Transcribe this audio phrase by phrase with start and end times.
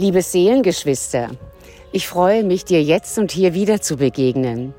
[0.00, 1.28] Liebe Seelengeschwister,
[1.92, 4.72] ich freue mich, dir jetzt und hier wieder zu begegnen.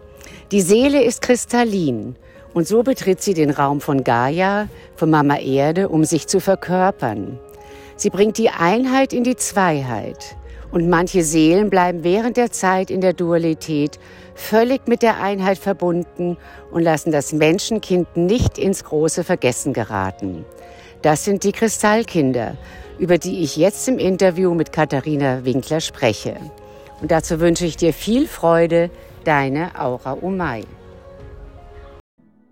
[0.51, 2.15] Die Seele ist kristallin
[2.55, 7.37] und so betritt sie den Raum von Gaia, von Mama Erde, um sich zu verkörpern.
[7.97, 10.37] Sie bringt die Einheit in die Zweiheit.
[10.71, 13.99] Und manche Seelen bleiben während der Zeit in der Dualität
[14.33, 16.35] völlig mit der Einheit verbunden
[16.71, 20.45] und lassen das Menschenkind nicht ins große Vergessen geraten.
[21.03, 22.57] Das sind die Kristallkinder,
[23.01, 26.35] über die ich jetzt im Interview mit Katharina Winkler spreche.
[27.01, 28.91] Und dazu wünsche ich dir viel Freude,
[29.23, 30.65] deine Aura Umay.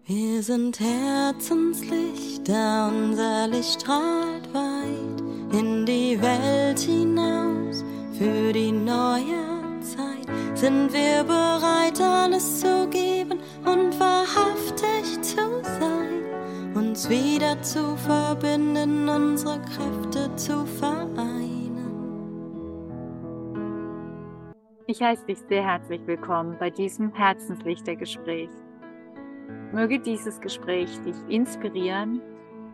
[0.08, 5.22] Wir sind Herzenslichter, unser Licht strahlt weit
[5.54, 7.84] in die Welt hinaus.
[8.18, 9.46] Für die neue
[9.82, 16.29] Zeit sind wir bereit, alles zu geben und wahrhaftig zu sein.
[16.76, 21.66] Uns wieder zu verbinden, unsere Kräfte zu vereinen.
[24.86, 28.50] Ich heiße dich sehr herzlich willkommen bei diesem Herzenslichtergespräch.
[29.72, 32.22] Möge dieses Gespräch dich inspirieren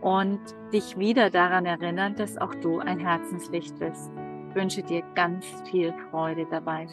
[0.02, 0.42] und
[0.74, 4.12] dich wieder daran erinnern, dass auch du ein Herzenslicht bist.
[4.50, 6.88] Ich wünsche dir ganz viel Freude dabei.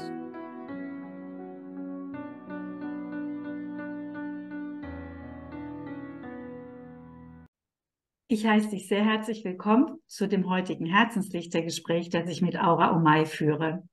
[8.32, 13.26] Ich heiße dich sehr herzlich willkommen zu dem heutigen Herzenslichtergespräch, das ich mit Aura Omai
[13.26, 13.86] führe.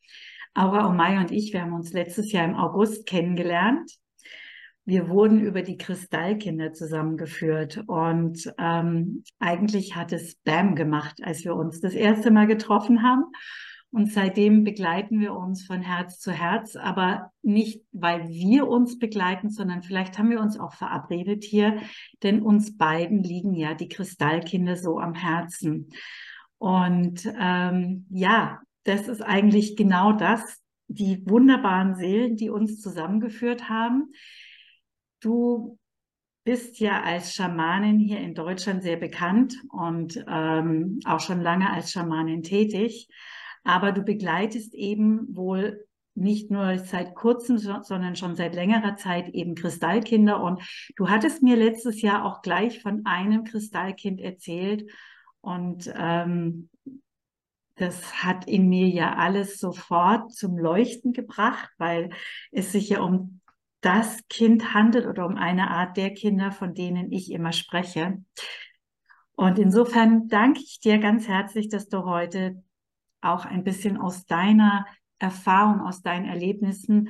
[0.53, 3.99] Aura Omai und ich, wir haben uns letztes Jahr im August kennengelernt
[4.89, 11.55] wir wurden über die Kristallkinder zusammengeführt und ähm, eigentlich hat es Bam gemacht, als wir
[11.55, 13.25] uns das erste Mal getroffen haben.
[13.91, 19.49] Und seitdem begleiten wir uns von Herz zu Herz, aber nicht, weil wir uns begleiten,
[19.49, 21.79] sondern vielleicht haben wir uns auch verabredet hier,
[22.21, 25.89] denn uns beiden liegen ja die Kristallkinder so am Herzen.
[26.59, 34.11] Und ähm, ja, das ist eigentlich genau das, die wunderbaren Seelen, die uns zusammengeführt haben,
[35.19, 35.77] Du
[36.45, 41.91] bist ja als Schamanin hier in Deutschland sehr bekannt und ähm, auch schon lange als
[41.91, 43.09] Schamanin tätig.
[43.63, 49.55] Aber du begleitest eben wohl nicht nur seit kurzem, sondern schon seit längerer Zeit eben
[49.55, 50.41] Kristallkinder.
[50.41, 50.61] Und
[50.95, 54.89] du hattest mir letztes Jahr auch gleich von einem Kristallkind erzählt.
[55.41, 56.69] Und ähm,
[57.75, 62.09] das hat in mir ja alles sofort zum Leuchten gebracht, weil
[62.51, 63.39] es sich ja um
[63.81, 68.21] das Kind handelt oder um eine Art der Kinder, von denen ich immer spreche.
[69.35, 72.61] Und insofern danke ich dir ganz herzlich, dass du heute
[73.21, 74.85] auch ein bisschen aus deiner
[75.19, 77.09] Erfahrung, aus deinen Erlebnissen,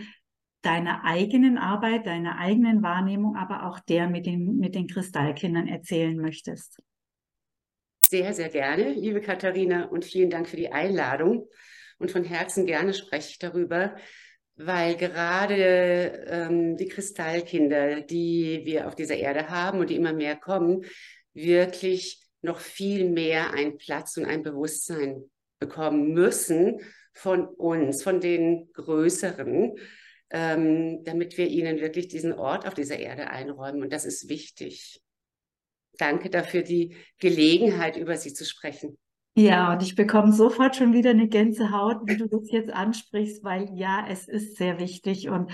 [0.61, 6.17] deiner eigenen Arbeit, deiner eigenen Wahrnehmung, aber auch der mit den, mit den Kristallkindern erzählen
[6.17, 6.81] möchtest.
[7.99, 11.47] Sehr, sehr gerne, liebe Katharina, und vielen Dank für die Einladung.
[11.99, 13.95] Und von Herzen gerne spreche ich darüber,
[14.55, 20.35] weil gerade ähm, die Kristallkinder, die wir auf dieser Erde haben und die immer mehr
[20.35, 20.83] kommen,
[21.33, 26.79] wirklich noch viel mehr einen Platz und ein Bewusstsein bekommen müssen
[27.13, 29.75] von uns, von den Größeren,
[30.29, 33.83] ähm, damit wir ihnen wirklich diesen Ort auf dieser Erde einräumen.
[33.83, 35.01] Und das ist wichtig.
[35.97, 38.97] Danke dafür die Gelegenheit, über sie zu sprechen.
[39.35, 43.69] Ja, und ich bekomme sofort schon wieder eine Gänsehaut, wie du das jetzt ansprichst, weil
[43.75, 45.51] ja, es ist sehr wichtig und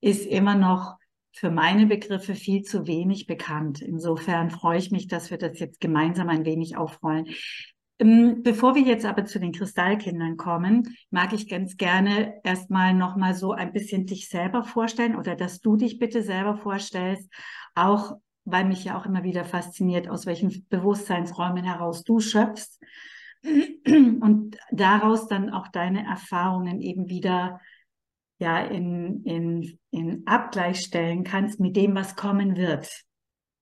[0.00, 0.96] ist immer noch
[1.32, 3.80] für meine Begriffe viel zu wenig bekannt.
[3.80, 7.26] Insofern freue ich mich, dass wir das jetzt gemeinsam ein wenig aufrollen.
[7.98, 13.34] Ähm, bevor wir jetzt aber zu den Kristallkindern kommen, mag ich ganz gerne erstmal nochmal
[13.34, 17.28] so ein bisschen dich selber vorstellen oder dass du dich bitte selber vorstellst,
[17.74, 22.80] auch weil mich ja auch immer wieder fasziniert, aus welchen Bewusstseinsräumen heraus du schöpfst
[23.44, 27.60] und daraus dann auch deine Erfahrungen eben wieder
[28.38, 32.88] ja in, in, in Abgleich stellen kannst mit dem, was kommen wird.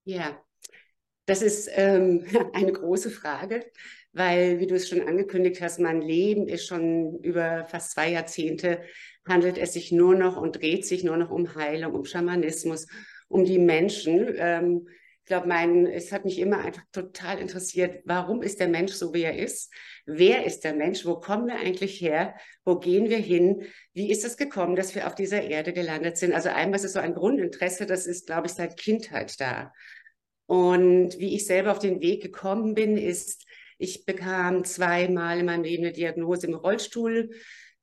[0.05, 0.39] Ja,
[1.25, 3.65] das ist ähm, eine große Frage,
[4.17, 8.81] weil, wie du es schon angekündigt hast, mein Leben ist schon über fast zwei Jahrzehnte,
[9.29, 12.87] handelt es sich nur noch und dreht sich nur noch um Heilung, um Schamanismus,
[13.29, 14.35] um die Menschen.
[14.39, 14.89] Ähm,
[15.21, 19.13] ich glaube, mein, es hat mich immer einfach total interessiert, warum ist der Mensch so,
[19.13, 19.71] wie er ist?
[20.07, 21.05] Wer ist der Mensch?
[21.05, 22.37] Wo kommen wir eigentlich her?
[22.65, 23.65] Wo gehen wir hin?
[23.93, 26.33] Wie ist es gekommen, dass wir auf dieser Erde gelandet sind?
[26.33, 29.73] Also einmal ist es so ein Grundinteresse, das ist, glaube ich, seit Kindheit da.
[30.47, 33.46] Und wie ich selber auf den Weg gekommen bin, ist,
[33.79, 37.31] ich bekam zweimal in meinem Leben eine Diagnose im Rollstuhl,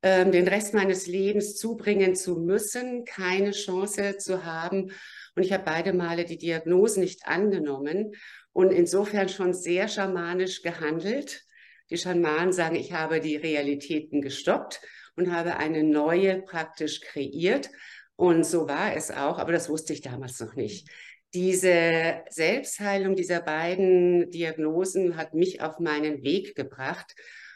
[0.02, 4.92] ähm, den Rest meines Lebens zubringen zu müssen, keine Chance zu haben.
[5.36, 8.12] Und ich habe beide Male die Diagnose nicht angenommen
[8.52, 11.44] und insofern schon sehr schamanisch gehandelt.
[11.90, 14.82] Die Schamanen sagen, ich habe die Realitäten gestoppt
[15.16, 17.70] und habe eine neue praktisch kreiert.
[18.16, 20.90] Und so war es auch, aber das wusste ich damals noch nicht.
[21.34, 27.16] Diese Selbstheilung dieser beiden Diagnosen hat mich auf meinen Weg gebracht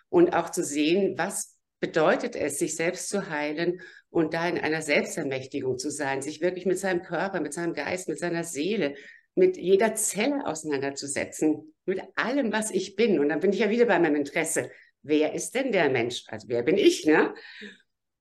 [0.10, 4.82] und auch zu sehen, was bedeutet es, sich selbst zu heilen und da in einer
[4.82, 8.96] Selbstermächtigung zu sein, sich wirklich mit seinem Körper, mit seinem Geist, mit seiner Seele,
[9.36, 13.20] mit jeder Zelle auseinanderzusetzen, mit allem, was ich bin.
[13.20, 14.72] Und dann bin ich ja wieder bei meinem Interesse.
[15.04, 16.24] Wer ist denn der Mensch?
[16.28, 17.36] Also wer bin ich, ne?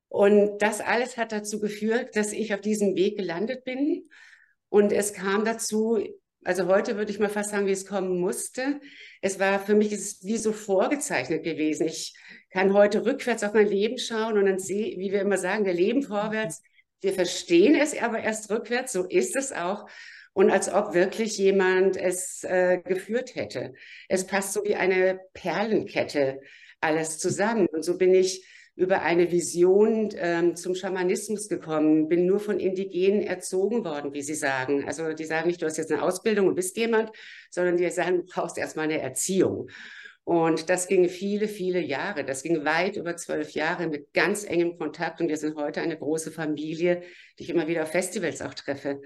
[0.09, 4.09] Und das alles hat dazu geführt, dass ich auf diesem Weg gelandet bin.
[4.77, 6.07] Und es kam dazu,
[6.45, 8.79] also heute würde ich mal fast sagen, wie es kommen musste.
[9.23, 11.87] Es war für mich wie so vorgezeichnet gewesen.
[11.87, 12.15] Ich
[12.51, 15.73] kann heute rückwärts auf mein Leben schauen und dann sehe, wie wir immer sagen, wir
[15.73, 16.61] leben vorwärts.
[17.01, 18.93] Wir verstehen es aber erst rückwärts.
[18.93, 19.89] So ist es auch.
[20.35, 23.73] Und als ob wirklich jemand es äh, geführt hätte.
[24.11, 26.39] Es passt so wie eine Perlenkette
[26.83, 27.67] alles zusammen.
[27.67, 28.47] Und so bin ich
[28.77, 34.35] über eine Vision ähm, zum Schamanismus gekommen, bin nur von Indigenen erzogen worden, wie sie
[34.35, 34.85] sagen.
[34.87, 37.11] Also die sagen nicht, du hast jetzt eine Ausbildung und bist jemand,
[37.51, 39.71] sondern die sagen, du brauchst erstmal eine Erziehung.
[40.25, 42.25] Und das ging viele, viele Jahre.
[42.25, 45.21] Das ging weit über zwölf Jahre mit ganz engem Kontakt.
[45.21, 47.03] Und wir sind heute eine große Familie,
[47.39, 49.01] die ich immer wieder auf Festivals auch treffe.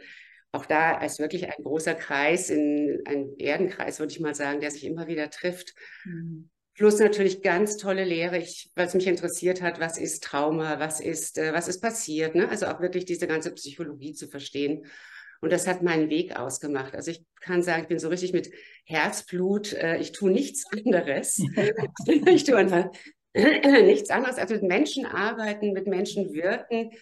[0.51, 4.73] Auch da als wirklich ein großer Kreis, in, ein Erdenkreis, würde ich mal sagen, der
[4.73, 5.75] sich immer wieder trifft.
[6.05, 6.51] Mhm.
[6.81, 11.37] Plus natürlich ganz tolle Lehre, ich, was mich interessiert hat, was ist Trauma, was ist,
[11.37, 12.49] äh, was ist passiert, ne?
[12.49, 14.87] Also auch wirklich diese ganze Psychologie zu verstehen.
[15.43, 16.95] Und das hat meinen Weg ausgemacht.
[16.95, 18.51] Also ich kann sagen, ich bin so richtig mit
[18.87, 21.43] Herzblut, äh, ich tue nichts anderes.
[22.07, 22.91] ich tue einfach
[23.35, 26.93] nichts anderes als mit Menschen arbeiten, mit Menschen wirken.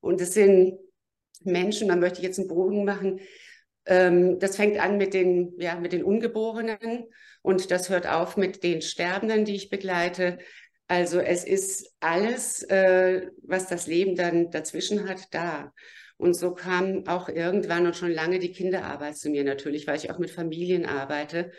[0.00, 0.80] Und es sind
[1.44, 3.20] Menschen, man möchte jetzt einen Bogen machen,
[3.86, 7.06] ähm, das fängt an mit den, ja, mit den Ungeborenen
[7.48, 10.36] und das hört auf mit den Sterbenden, die ich begleite.
[10.86, 15.72] Also es ist alles, äh, was das Leben dann dazwischen hat, da.
[16.18, 20.10] Und so kam auch irgendwann und schon lange die Kinderarbeit zu mir natürlich, weil ich
[20.10, 21.50] auch mit Familien arbeite.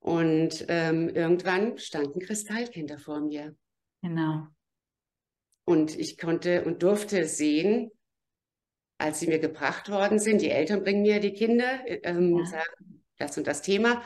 [0.00, 3.56] Und ähm, irgendwann standen Kristallkinder vor mir.
[4.02, 4.48] Genau.
[5.64, 7.90] Und ich konnte und durfte sehen,
[8.98, 12.44] als sie mir gebracht worden sind, die Eltern bringen mir die Kinder, ähm, ja.
[12.44, 14.02] sagen das und das Thema.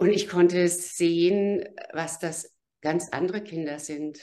[0.00, 1.62] Und ich konnte sehen,
[1.92, 4.18] was das ganz andere Kinder sind.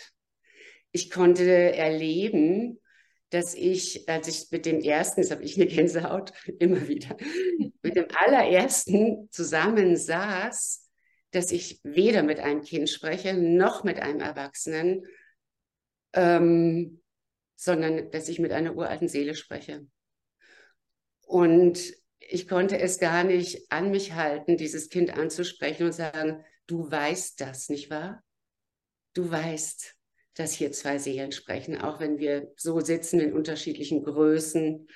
[0.92, 2.80] Ich konnte erleben,
[3.30, 7.16] dass ich, als ich mit dem ersten, das habe ich eine Gänsehaut immer wieder,
[7.84, 10.90] mit dem allerersten zusammen saß,
[11.30, 15.06] dass ich weder mit einem Kind spreche, noch mit einem Erwachsenen,
[16.14, 17.04] ähm,
[17.56, 19.86] sondern dass ich mit einer uralten Seele spreche.
[21.28, 21.94] Und
[22.30, 27.40] ich konnte es gar nicht an mich halten, dieses Kind anzusprechen und sagen, du weißt
[27.40, 28.22] das, nicht wahr?
[29.14, 29.96] Du weißt,
[30.36, 34.88] dass hier zwei Seelen sprechen, auch wenn wir so sitzen in unterschiedlichen Größen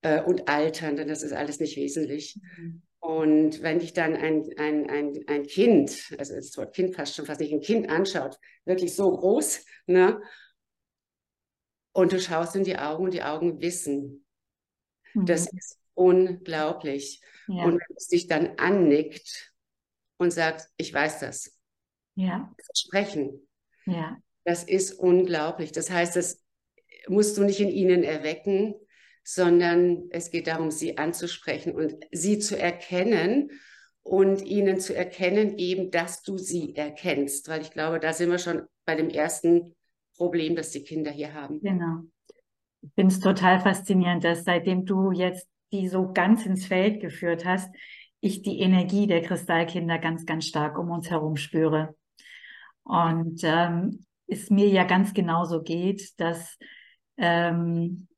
[0.00, 2.40] äh, und Altern, denn das ist alles nicht wesentlich.
[2.56, 2.82] Mhm.
[2.98, 7.26] Und wenn dich dann ein, ein, ein, ein Kind, also das Wort Kind passt schon
[7.26, 10.20] fast nicht, ein Kind anschaut, wirklich so groß, ne?
[11.92, 14.24] Und du schaust in die Augen und die Augen wissen.
[15.14, 15.26] Mhm.
[15.26, 17.20] Das ist unglaublich.
[17.46, 17.64] Ja.
[17.64, 19.52] Und wenn es dich dann annickt
[20.16, 21.58] und sagt, ich weiß das.
[22.14, 22.54] Ja.
[22.64, 23.46] Versprechen.
[23.84, 24.16] Ja.
[24.44, 25.72] Das ist unglaublich.
[25.72, 26.42] Das heißt, das
[27.06, 28.74] musst du nicht in ihnen erwecken,
[29.22, 33.50] sondern es geht darum, sie anzusprechen und sie zu erkennen
[34.02, 37.48] und ihnen zu erkennen, eben, dass du sie erkennst.
[37.48, 39.76] Weil ich glaube, da sind wir schon bei dem ersten
[40.16, 41.60] Problem, das die Kinder hier haben.
[41.60, 42.04] Genau.
[42.82, 47.44] Ich finde es total faszinierend, dass seitdem du jetzt die so ganz ins Feld geführt
[47.44, 47.74] hast,
[48.20, 51.94] ich die Energie der Kristallkinder ganz, ganz stark um uns herum spüre.
[52.82, 56.58] Und ähm, es mir ja ganz genauso geht, dass
[57.16, 58.08] ähm,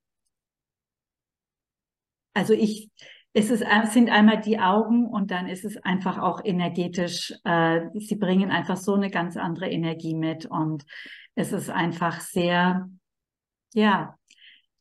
[2.34, 2.90] also ich
[3.34, 8.16] es ist, sind einmal die Augen und dann ist es einfach auch energetisch, äh, sie
[8.16, 10.84] bringen einfach so eine ganz andere Energie mit und
[11.34, 12.90] es ist einfach sehr,
[13.72, 14.18] ja,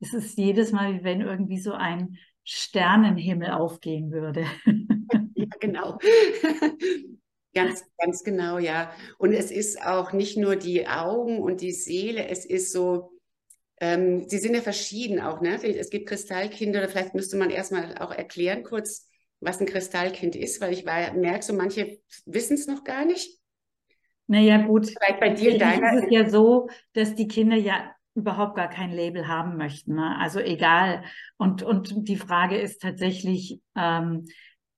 [0.01, 4.45] es ist jedes Mal, wie wenn irgendwie so ein Sternenhimmel aufgehen würde.
[5.35, 5.97] ja, genau.
[7.53, 8.93] Ganz, ganz genau, ja.
[9.17, 13.11] Und es ist auch nicht nur die Augen und die Seele, es ist so,
[13.81, 15.61] ähm, sie sind ja verschieden auch, ne?
[15.61, 19.09] Es gibt Kristallkinder, oder vielleicht müsste man erstmal auch erklären kurz,
[19.41, 23.37] was ein Kristallkind ist, weil ich merke, so manche wissen es noch gar nicht.
[24.27, 24.87] Naja, gut.
[24.87, 25.97] Vielleicht bei dir, deiner.
[25.97, 29.95] ist es ja so, dass die Kinder ja überhaupt gar kein Label haben möchten.
[29.95, 30.17] Ne?
[30.19, 31.03] Also egal.
[31.37, 34.25] Und, und die Frage ist tatsächlich, ähm,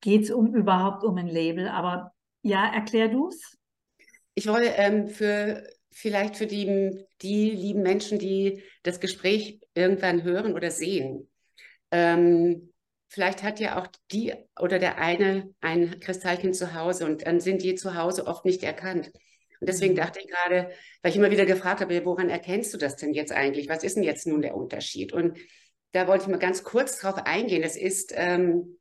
[0.02, 1.68] geht es um überhaupt um ein Label?
[1.68, 2.12] Aber
[2.42, 3.58] ja, erklär du es.
[4.36, 10.54] ich wollte ähm, für vielleicht für die, die lieben Menschen, die das Gespräch irgendwann hören
[10.54, 11.30] oder sehen.
[11.92, 12.74] Ähm,
[13.08, 17.62] vielleicht hat ja auch die oder der eine ein Kristallkind zu Hause und dann sind
[17.62, 19.12] die zu Hause oft nicht erkannt.
[19.64, 22.98] Und deswegen dachte ich gerade, weil ich immer wieder gefragt habe, woran erkennst du das
[22.98, 23.70] denn jetzt eigentlich?
[23.70, 25.14] Was ist denn jetzt nun der Unterschied?
[25.14, 25.38] Und
[25.94, 27.62] da wollte ich mal ganz kurz drauf eingehen.
[27.62, 28.78] Das ist, ähm,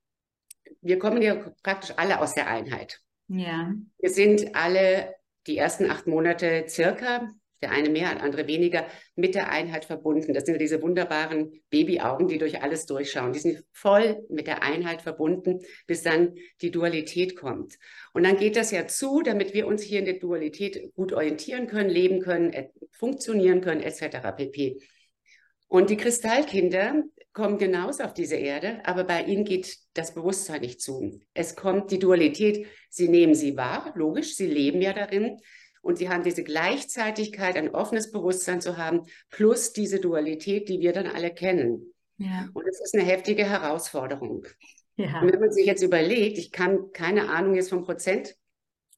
[0.80, 2.98] wir kommen ja praktisch alle aus der Einheit.
[3.28, 3.72] Ja.
[3.98, 5.14] Wir sind alle
[5.46, 10.34] die ersten acht Monate circa, der eine mehr, der andere weniger, mit der Einheit verbunden.
[10.34, 13.32] Das sind diese wunderbaren Babyaugen, die durch alles durchschauen.
[13.32, 17.78] Die sind voll mit der Einheit verbunden, bis dann die Dualität kommt.
[18.12, 21.66] Und dann geht das ja zu, damit wir uns hier in der Dualität gut orientieren
[21.68, 22.52] können, leben können,
[22.90, 24.18] funktionieren können, etc.
[24.36, 24.78] pp.
[25.68, 27.02] Und die Kristallkinder
[27.32, 31.18] kommen genauso auf diese Erde, aber bei ihnen geht das Bewusstsein nicht zu.
[31.32, 35.38] Es kommt die Dualität, sie nehmen sie wahr, logisch, sie leben ja darin
[35.82, 40.92] und sie haben diese Gleichzeitigkeit, ein offenes Bewusstsein zu haben, plus diese Dualität, die wir
[40.92, 41.92] dann alle kennen.
[42.16, 42.48] Ja.
[42.54, 44.46] Und es ist eine heftige Herausforderung.
[44.96, 45.20] Ja.
[45.20, 48.36] Und wenn man sich jetzt überlegt, ich kann keine Ahnung jetzt vom Prozent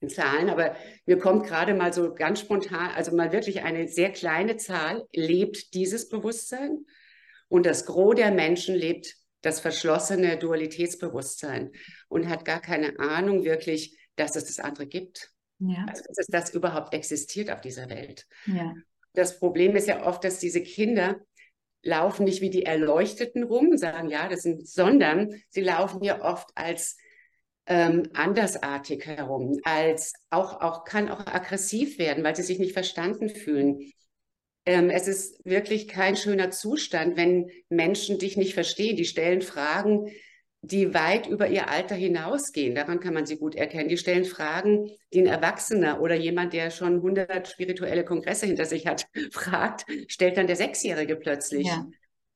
[0.09, 0.76] Zahlen, aber
[1.07, 5.73] mir kommt gerade mal so ganz spontan, also mal wirklich eine sehr kleine Zahl lebt
[5.73, 6.85] dieses Bewusstsein
[7.49, 11.73] und das Gros der Menschen lebt das verschlossene Dualitätsbewusstsein
[12.09, 15.34] und hat gar keine Ahnung wirklich, dass es das andere gibt.
[15.68, 15.87] Ja.
[15.88, 18.26] Also, dass das überhaupt existiert auf dieser Welt.
[18.47, 18.75] Ja.
[19.12, 21.21] Das Problem ist ja oft, dass diese Kinder
[21.83, 26.49] laufen nicht wie die Erleuchteten rum, sagen, ja, das sind, sondern sie laufen ja oft
[26.54, 26.97] als
[27.66, 33.28] ähm, andersartig herum, als auch, auch, kann auch aggressiv werden, weil sie sich nicht verstanden
[33.28, 33.80] fühlen.
[34.66, 38.97] Ähm, es ist wirklich kein schöner Zustand, wenn Menschen dich nicht verstehen.
[38.97, 40.11] Die stellen Fragen,
[40.66, 42.75] die weit über ihr Alter hinausgehen.
[42.75, 43.88] Daran kann man sie gut erkennen.
[43.88, 48.87] Die stellen Fragen, die ein Erwachsener oder jemand, der schon 100 spirituelle Kongresse hinter sich
[48.87, 51.66] hat, fragt, stellt dann der Sechsjährige plötzlich.
[51.66, 51.87] Ja.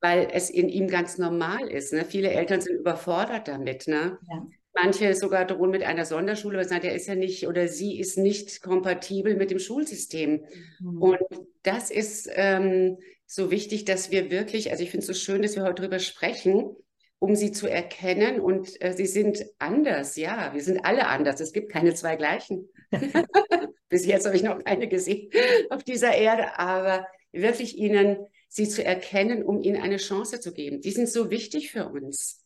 [0.01, 1.91] Weil es in ihm ganz normal ist.
[1.91, 2.05] Ne?
[2.05, 3.87] Viele Eltern sind überfordert damit.
[3.87, 4.19] Ne?
[4.29, 4.47] Ja.
[4.73, 8.17] Manche sogar drohen mit einer Sonderschule, weil sagen, der ist ja nicht oder sie ist
[8.17, 10.45] nicht kompatibel mit dem Schulsystem.
[10.79, 11.01] Mhm.
[11.01, 11.19] Und
[11.63, 15.55] das ist ähm, so wichtig, dass wir wirklich, also ich finde es so schön, dass
[15.55, 16.75] wir heute darüber sprechen,
[17.19, 18.39] um sie zu erkennen.
[18.39, 21.39] Und äh, sie sind anders, ja, wir sind alle anders.
[21.39, 22.69] Es gibt keine zwei gleichen.
[23.89, 25.29] Bis jetzt habe ich noch keine gesehen
[25.69, 30.81] auf dieser Erde, aber wirklich ihnen sie zu erkennen, um ihnen eine Chance zu geben.
[30.81, 32.43] Die sind so wichtig für uns.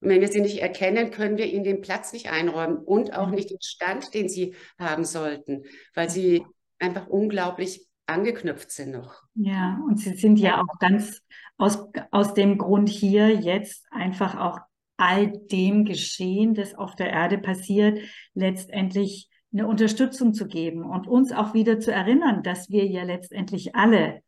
[0.00, 3.28] Und wenn wir sie nicht erkennen, können wir ihnen den Platz nicht einräumen und auch
[3.28, 3.34] mhm.
[3.34, 5.64] nicht den Stand, den sie haben sollten,
[5.94, 6.44] weil sie
[6.78, 9.22] einfach unglaublich angeknüpft sind noch.
[9.34, 11.20] Ja, und sie sind ja auch ganz
[11.56, 11.78] aus,
[12.10, 14.58] aus dem Grund hier jetzt einfach auch
[14.96, 17.98] all dem Geschehen, das auf der Erde passiert,
[18.34, 23.74] letztendlich eine Unterstützung zu geben und uns auch wieder zu erinnern, dass wir ja letztendlich
[23.74, 24.22] alle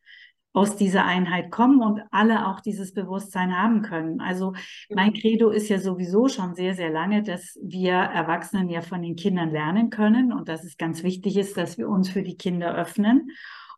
[0.55, 4.21] aus dieser Einheit kommen und alle auch dieses Bewusstsein haben können.
[4.21, 4.55] Also
[4.89, 9.17] mein Credo ist ja sowieso schon sehr, sehr lange, dass wir Erwachsenen ja von den
[9.17, 12.73] Kindern lernen können und dass es ganz wichtig ist, dass wir uns für die Kinder
[12.73, 13.31] öffnen,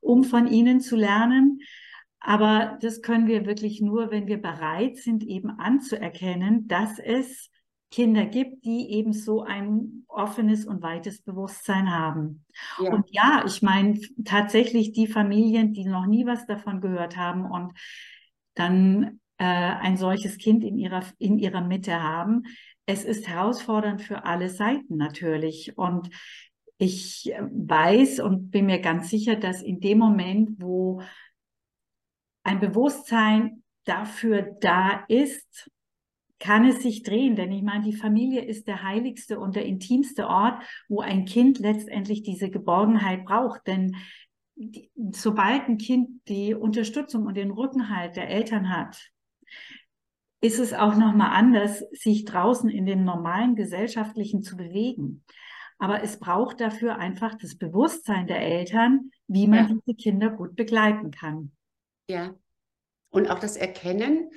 [0.07, 1.61] um von ihnen zu lernen.
[2.21, 7.51] Aber das können wir wirklich nur, wenn wir bereit sind, eben anzuerkennen, dass es
[7.91, 12.45] Kinder gibt, die eben so ein offenes und weites Bewusstsein haben.
[12.83, 12.93] Ja.
[12.93, 17.73] Und ja, ich meine tatsächlich die Familien, die noch nie was davon gehört haben und
[18.55, 22.45] dann äh, ein solches Kind in ihrer, in ihrer Mitte haben.
[22.87, 25.79] Es ist herausfordernd für alle Seiten natürlich.
[25.79, 26.11] Und
[26.79, 31.03] ich weiß und bin mir ganz sicher, dass in dem Moment, wo
[32.43, 35.71] ein Bewusstsein dafür da ist,
[36.39, 40.29] kann es sich drehen, denn ich meine, die Familie ist der heiligste und der intimste
[40.29, 43.67] Ort, wo ein Kind letztendlich diese Geborgenheit braucht.
[43.67, 43.97] Denn
[44.55, 49.11] die, sobald ein Kind die Unterstützung und den Rückenhalt der Eltern hat,
[50.43, 55.25] ist es auch nochmal anders, sich draußen in dem normalen gesellschaftlichen zu bewegen.
[55.79, 59.75] Aber es braucht dafür einfach das Bewusstsein der Eltern, wie man ja.
[59.75, 61.53] diese Kinder gut begleiten kann.
[62.09, 62.35] Ja.
[63.11, 64.31] Und auch das Erkennen,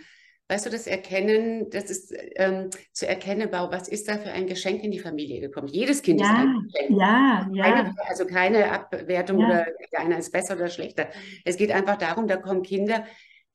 [0.49, 4.83] weißt du, das Erkennen, das ist ähm, zu erkennen, was ist da für ein Geschenk
[4.83, 5.67] in die Familie gekommen?
[5.67, 6.99] Jedes Kind ja, ist ein Geschenk.
[6.99, 7.63] Ja, ja.
[7.63, 9.45] Keine, also keine Abwertung ja.
[9.45, 9.67] oder
[9.97, 11.09] einer ist besser oder schlechter.
[11.45, 13.05] Es geht einfach darum, da kommen Kinder,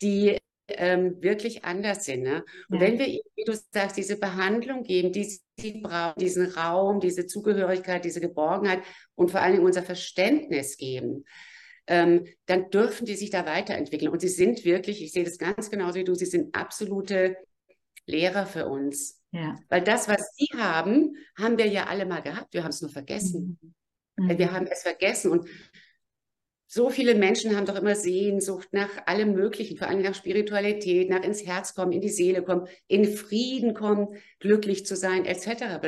[0.01, 2.23] die ähm, wirklich anders sind.
[2.23, 2.45] Ne?
[2.69, 2.87] Und ja.
[2.87, 5.25] wenn wir, wie du sagst, diese Behandlung geben, die
[5.57, 8.83] sie brauchen, diesen Raum, diese Zugehörigkeit, diese Geborgenheit
[9.15, 11.25] und vor allem unser Verständnis geben,
[11.87, 14.11] ähm, dann dürfen die sich da weiterentwickeln.
[14.11, 17.37] Und sie sind wirklich, ich sehe das ganz genauso wie du, sie sind absolute
[18.07, 19.23] Lehrer für uns.
[19.33, 19.59] Ja.
[19.69, 22.55] Weil das, was sie haben, haben wir ja alle mal gehabt.
[22.55, 23.59] Wir haben es nur vergessen.
[23.61, 23.75] Mhm.
[24.17, 24.39] Mhm.
[24.39, 25.49] Wir haben es vergessen und
[26.67, 31.23] so viele Menschen haben doch immer Sehnsucht nach allem Möglichen, vor allem nach Spiritualität, nach
[31.23, 35.81] ins Herz kommen, in die Seele kommen, in Frieden kommen, glücklich zu sein, etc.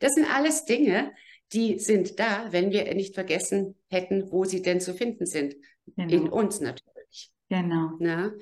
[0.00, 1.12] Das sind alles Dinge,
[1.52, 5.56] die sind da, wenn wir nicht vergessen hätten, wo sie denn zu finden sind.
[5.96, 6.12] Genau.
[6.12, 7.30] In uns natürlich.
[7.48, 7.92] Genau.
[7.98, 8.32] Na?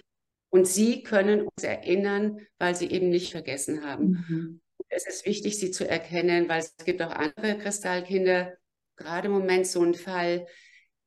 [0.50, 4.24] Und sie können uns erinnern, weil sie eben nicht vergessen haben.
[4.28, 4.60] Mhm.
[4.88, 8.56] Es ist wichtig, sie zu erkennen, weil es gibt auch andere Kristallkinder,
[8.96, 10.46] gerade im Moment so ein Fall,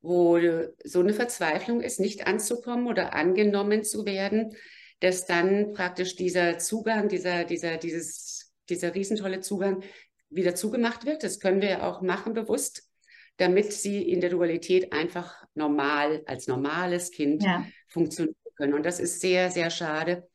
[0.01, 0.39] wo
[0.83, 4.55] so eine Verzweiflung ist, nicht anzukommen oder angenommen zu werden,
[4.99, 9.83] dass dann praktisch dieser Zugang, dieser, dieser, dieses, dieser riesentolle Zugang
[10.29, 11.23] wieder zugemacht wird.
[11.23, 12.89] Das können wir auch machen bewusst,
[13.37, 17.65] damit sie in der Dualität einfach normal, als normales Kind ja.
[17.87, 18.73] funktionieren können.
[18.73, 20.27] Und das ist sehr, sehr schade.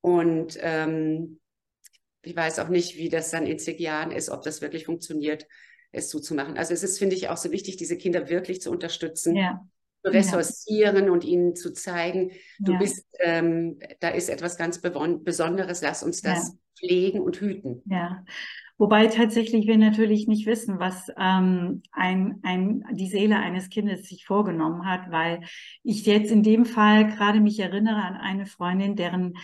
[0.00, 1.40] Und ähm,
[2.22, 5.46] ich weiß auch nicht, wie das dann in zig Jahren ist, ob das wirklich funktioniert
[5.94, 6.56] es zuzumachen.
[6.56, 9.60] Also es ist, finde ich, auch so wichtig, diese Kinder wirklich zu unterstützen, ja.
[10.02, 11.12] zu ressourcieren ja.
[11.12, 12.78] und ihnen zu zeigen, du ja.
[12.78, 17.82] bist, ähm, da ist etwas ganz Besonderes, lass uns das pflegen und hüten.
[17.86, 18.24] Ja.
[18.76, 24.26] Wobei tatsächlich wir natürlich nicht wissen, was ähm, ein, ein, die Seele eines Kindes sich
[24.26, 25.42] vorgenommen hat, weil
[25.84, 29.34] ich jetzt in dem Fall gerade mich erinnere an eine Freundin, deren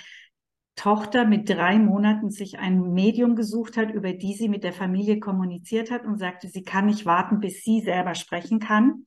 [0.81, 5.21] Tochter mit drei Monaten sich ein Medium gesucht hat, über die sie mit der Familie
[5.21, 9.05] kommuniziert hat und sagte, sie kann nicht warten, bis sie selber sprechen kann.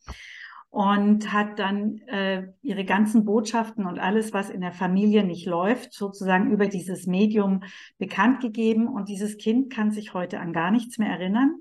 [0.69, 5.93] Und hat dann äh, ihre ganzen Botschaften und alles, was in der Familie nicht läuft,
[5.93, 7.61] sozusagen über dieses Medium
[7.97, 8.87] bekannt gegeben.
[8.87, 11.55] Und dieses Kind kann sich heute an gar nichts mehr erinnern.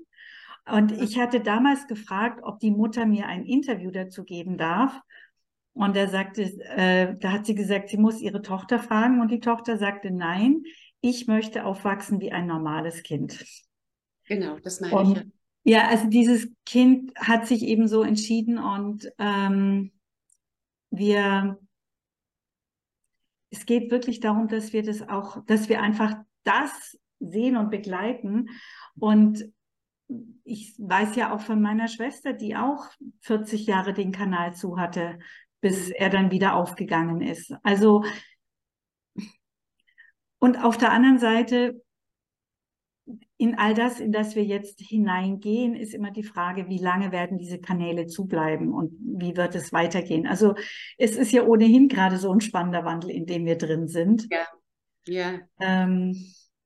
[0.71, 4.99] Und ich hatte damals gefragt, ob die Mutter mir ein Interview dazu geben darf.
[5.73, 9.21] Und er sagte, äh, da hat sie gesagt, sie muss ihre Tochter fragen.
[9.21, 10.63] Und die Tochter sagte, nein,
[11.01, 13.43] ich möchte aufwachsen wie ein normales Kind.
[14.25, 15.73] Genau, das meine und, ich.
[15.73, 15.87] Ja.
[15.87, 19.91] also dieses Kind hat sich eben so entschieden und ähm,
[20.91, 21.59] wir,
[23.49, 28.49] es geht wirklich darum, dass wir das auch, dass wir einfach das sehen und begleiten.
[28.97, 29.51] Und
[30.43, 32.85] ich weiß ja auch von meiner Schwester, die auch
[33.21, 35.17] 40 Jahre den Kanal zu hatte
[35.63, 37.55] bis er dann wieder aufgegangen ist.
[37.63, 38.03] Also,
[40.39, 41.81] und auf der anderen Seite,
[43.37, 47.37] in all das, in das wir jetzt hineingehen, ist immer die Frage, wie lange werden
[47.37, 50.27] diese Kanäle zubleiben und wie wird es weitergehen?
[50.27, 50.53] Also
[50.97, 54.27] es ist ja ohnehin gerade so ein spannender Wandel, in dem wir drin sind.
[54.29, 54.45] Ja,
[55.07, 55.39] ja.
[55.61, 56.13] Ähm,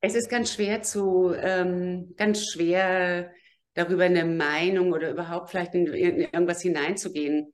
[0.02, 3.32] es ist ganz schwer zu, ähm, ganz schwer
[3.76, 7.54] darüber eine Meinung oder überhaupt vielleicht in, in irgendwas hineinzugehen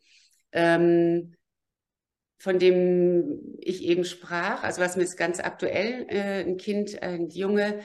[0.53, 1.35] ähm,
[2.37, 7.29] von dem ich eben sprach, also was mir jetzt ganz aktuell, äh, ein Kind, ein
[7.29, 7.81] Junge,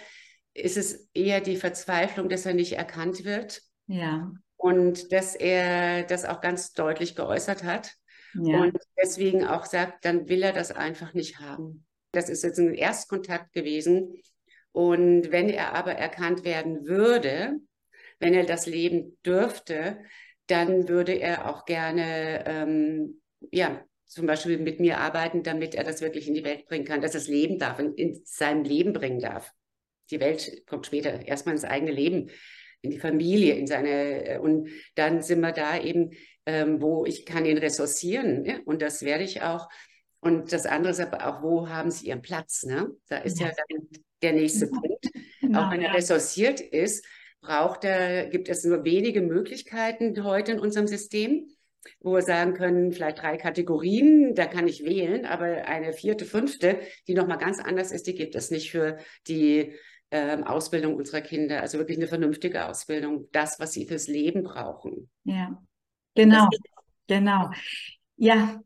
[0.54, 3.62] ist es eher die Verzweiflung, dass er nicht erkannt wird.
[3.86, 4.32] Ja.
[4.56, 7.92] Und dass er das auch ganz deutlich geäußert hat.
[8.34, 8.62] Ja.
[8.62, 11.86] Und deswegen auch sagt, dann will er das einfach nicht haben.
[12.12, 14.20] Das ist jetzt ein Erstkontakt gewesen.
[14.72, 17.58] Und wenn er aber erkannt werden würde,
[18.18, 19.98] wenn er das leben dürfte,
[20.48, 23.20] dann würde er auch gerne ähm,
[23.52, 27.02] ja, zum Beispiel mit mir arbeiten, damit er das wirklich in die Welt bringen kann,
[27.02, 29.52] dass er es leben darf, in, in sein Leben bringen darf.
[30.10, 32.30] Die Welt kommt später, erstmal ins eigene Leben,
[32.80, 36.10] in die Familie, in seine, äh, und dann sind wir da eben,
[36.46, 38.58] ähm, wo ich kann ihn ressourcieren, ja?
[38.64, 39.68] und das werde ich auch.
[40.20, 42.64] Und das andere ist aber auch, wo haben sie ihren Platz?
[42.64, 42.90] Ne?
[43.08, 43.88] Da ist ja, ja dann
[44.22, 45.06] der nächste Punkt.
[45.40, 47.06] Genau, auch wenn er ressourciert ist,
[47.40, 51.48] braucht er, gibt es nur wenige Möglichkeiten heute in unserem System,
[52.00, 56.80] wo wir sagen können, vielleicht drei Kategorien, da kann ich wählen, aber eine vierte, fünfte,
[57.06, 59.72] die nochmal ganz anders ist, die gibt es nicht für die
[60.10, 61.60] ähm, Ausbildung unserer Kinder.
[61.60, 65.08] Also wirklich eine vernünftige Ausbildung, das, was sie fürs Leben brauchen.
[65.24, 65.62] Ja,
[66.14, 66.48] genau,
[67.06, 67.50] genau.
[68.16, 68.60] Ja,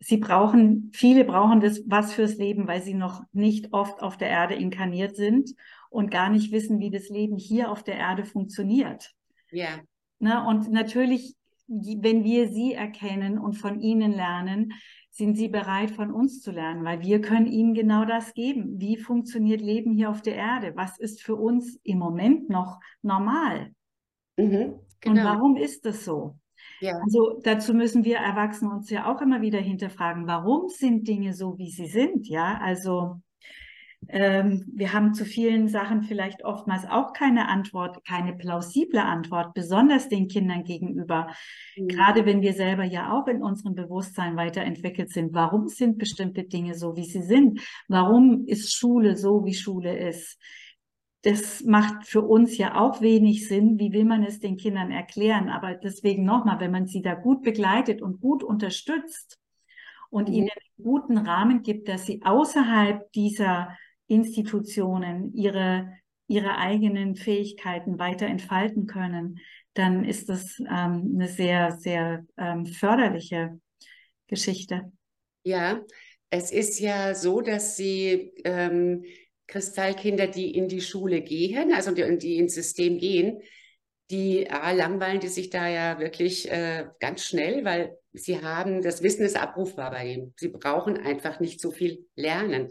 [0.00, 4.28] sie brauchen, viele brauchen das was fürs Leben, weil sie noch nicht oft auf der
[4.28, 5.54] Erde inkarniert sind
[5.90, 9.12] und gar nicht wissen, wie das Leben hier auf der Erde funktioniert.
[9.50, 9.80] Ja.
[10.18, 14.72] Na, und natürlich, wenn wir sie erkennen und von ihnen lernen,
[15.10, 18.80] sind sie bereit, von uns zu lernen, weil wir können ihnen genau das geben.
[18.80, 20.72] Wie funktioniert Leben hier auf der Erde?
[20.76, 23.72] Was ist für uns im Moment noch normal?
[24.36, 25.20] Mhm, genau.
[25.20, 26.38] Und warum ist das so?
[26.80, 26.92] Ja.
[27.02, 31.58] Also dazu müssen wir Erwachsene uns ja auch immer wieder hinterfragen, warum sind Dinge so,
[31.58, 32.28] wie sie sind?
[32.28, 33.20] Ja, also
[34.08, 40.08] ähm, wir haben zu vielen Sachen vielleicht oftmals auch keine Antwort, keine plausible Antwort, besonders
[40.08, 41.28] den Kindern gegenüber.
[41.76, 41.88] Mhm.
[41.88, 45.34] Gerade wenn wir selber ja auch in unserem Bewusstsein weiterentwickelt sind.
[45.34, 47.60] Warum sind bestimmte Dinge so, wie sie sind?
[47.88, 50.38] Warum ist Schule so, wie Schule ist?
[51.22, 53.78] das macht für uns ja auch wenig Sinn.
[53.78, 55.48] Wie will man es den Kindern erklären?
[55.48, 59.38] Aber deswegen nochmal, wenn man sie da gut begleitet und gut unterstützt
[60.10, 60.34] und mhm.
[60.34, 63.76] ihnen einen guten Rahmen gibt, dass sie außerhalb dieser
[64.08, 65.92] Institutionen ihre,
[66.26, 69.38] ihre eigenen Fähigkeiten weiter entfalten können,
[69.74, 73.60] dann ist das ähm, eine sehr, sehr ähm, förderliche
[74.26, 74.90] Geschichte.
[75.44, 75.80] Ja,
[76.30, 79.04] es ist ja so, dass sie ähm,
[79.46, 83.40] Kristallkinder, die in die Schule gehen, also die, die ins System gehen,
[84.10, 89.02] die ah, langweilen die sich da ja wirklich äh, ganz schnell, weil sie haben, das
[89.02, 90.34] Wissen ist abrufbar bei ihnen.
[90.36, 92.68] Sie brauchen einfach nicht so viel lernen.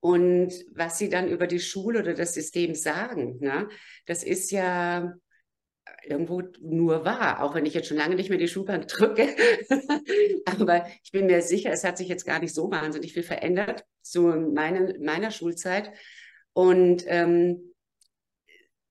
[0.00, 3.68] Und was sie dann über die Schule oder das System sagen, ne,
[4.06, 5.12] das ist ja
[6.04, 9.34] irgendwo nur wahr, auch wenn ich jetzt schon lange nicht mehr die Schulbank drücke.
[10.46, 13.84] Aber ich bin mir sicher, es hat sich jetzt gar nicht so wahnsinnig viel verändert
[14.02, 15.92] zu meine, meiner Schulzeit.
[16.52, 17.74] Und ähm,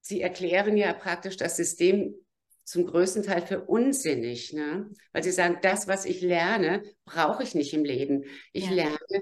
[0.01, 2.15] sie erklären ja praktisch das System
[2.63, 4.89] zum größten Teil für unsinnig, ne?
[5.13, 8.25] weil sie sagen, das, was ich lerne, brauche ich nicht im Leben.
[8.51, 8.71] Ich ja.
[8.71, 9.21] lerne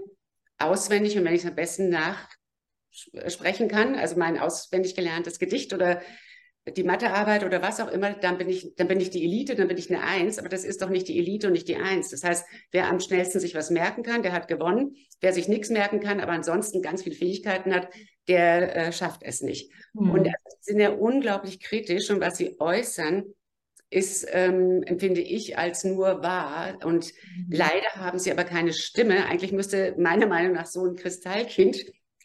[0.57, 6.01] auswendig und wenn ich es am besten nachsprechen kann, also mein auswendig gelerntes Gedicht oder
[6.67, 9.67] die Mathearbeit oder was auch immer, dann bin ich, dann bin ich die Elite, dann
[9.67, 12.09] bin ich eine Eins, aber das ist doch nicht die Elite und nicht die Eins.
[12.09, 14.95] Das heißt, wer am schnellsten sich was merken kann, der hat gewonnen.
[15.21, 17.89] Wer sich nichts merken kann, aber ansonsten ganz viele Fähigkeiten hat,
[18.27, 19.71] der äh, schafft es nicht.
[19.93, 20.09] Mhm.
[20.09, 23.25] Und sie sind ja unglaublich kritisch und was sie äußern,
[23.95, 26.77] ist, ähm, empfinde ich, als nur wahr.
[26.85, 27.47] Und mhm.
[27.49, 29.25] leider haben sie aber keine Stimme.
[29.25, 31.77] Eigentlich müsste meiner Meinung nach so ein Kristallkind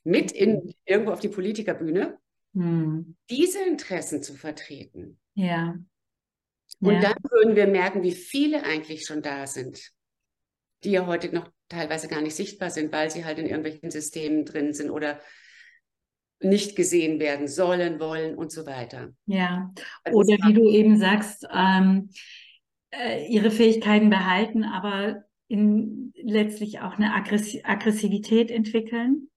[0.02, 2.18] mit in irgendwo auf die Politikerbühne
[2.54, 3.16] hm.
[3.28, 5.18] diese Interessen zu vertreten.
[5.34, 5.76] Ja.
[6.80, 7.00] Und ja.
[7.00, 9.92] dann würden wir merken, wie viele eigentlich schon da sind,
[10.82, 14.44] die ja heute noch teilweise gar nicht sichtbar sind, weil sie halt in irgendwelchen Systemen
[14.44, 15.20] drin sind oder
[16.40, 19.12] nicht gesehen werden sollen, wollen und so weiter.
[19.26, 19.72] Ja,
[20.10, 22.10] oder wie du eben sagst, ähm,
[22.90, 29.28] äh, ihre Fähigkeiten behalten, aber in, letztlich auch eine Aggress Aggressivität entwickeln.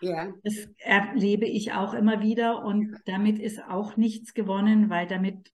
[0.00, 0.32] Ja.
[0.44, 5.50] Das erlebe ich auch immer wieder und damit ist auch nichts gewonnen, weil damit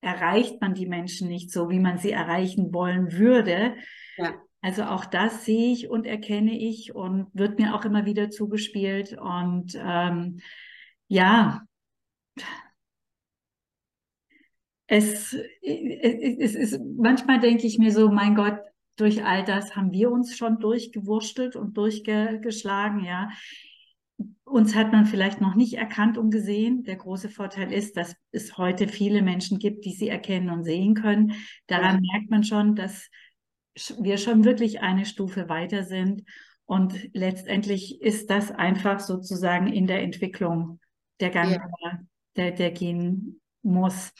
[0.00, 3.76] erreicht man die Menschen nicht so, wie man sie erreichen wollen würde.
[4.16, 4.34] Ja.
[4.60, 9.16] Also auch das sehe ich und erkenne ich und wird mir auch immer wieder zugespielt.
[9.16, 10.40] Und ähm,
[11.06, 11.62] ja,
[14.86, 18.58] es, es, es ist, manchmal denke ich mir so, mein Gott,
[18.96, 23.30] durch all das haben wir uns schon durchgewurschtelt und durchgeschlagen, ja.
[24.42, 26.82] Uns hat man vielleicht noch nicht erkannt und gesehen.
[26.82, 30.94] Der große Vorteil ist, dass es heute viele Menschen gibt, die sie erkennen und sehen
[30.94, 31.34] können.
[31.68, 32.12] Daran ja.
[32.12, 33.08] merkt man schon, dass
[33.98, 36.24] wir schon wirklich eine Stufe weiter sind.
[36.64, 40.80] Und letztendlich ist das einfach sozusagen in der Entwicklung
[41.20, 41.98] der Gang, ja.
[42.36, 44.12] der, der gehen muss.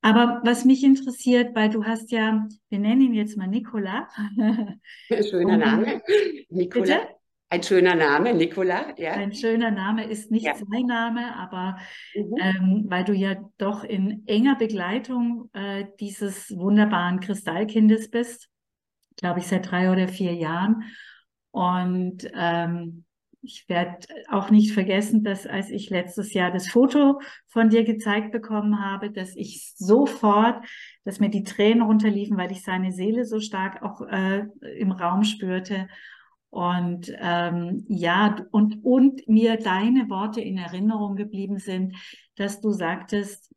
[0.00, 4.08] Aber was mich interessiert, weil du hast ja, wir nennen ihn jetzt mal Nikola.
[5.08, 6.02] Schöner Name.
[6.48, 6.84] Nikola.
[6.84, 7.18] Bitte?
[7.50, 9.12] Ein schöner Name, Nikola, ja.
[9.12, 10.54] Ein schöner Name ist nicht ja.
[10.54, 11.78] sein Name, aber
[12.14, 12.34] mhm.
[12.38, 18.50] ähm, weil du ja doch in enger Begleitung äh, dieses wunderbaren Kristallkindes bist,
[19.18, 20.84] glaube ich, seit drei oder vier Jahren.
[21.50, 23.04] Und ähm,
[23.40, 28.32] ich werde auch nicht vergessen, dass als ich letztes Jahr das Foto von dir gezeigt
[28.32, 30.64] bekommen habe, dass ich sofort,
[31.04, 34.46] dass mir die Tränen runterliefen, weil ich seine Seele so stark auch äh,
[34.78, 35.88] im Raum spürte.
[36.50, 41.94] Und ähm, ja, und, und mir deine Worte in Erinnerung geblieben sind,
[42.36, 43.54] dass du sagtest,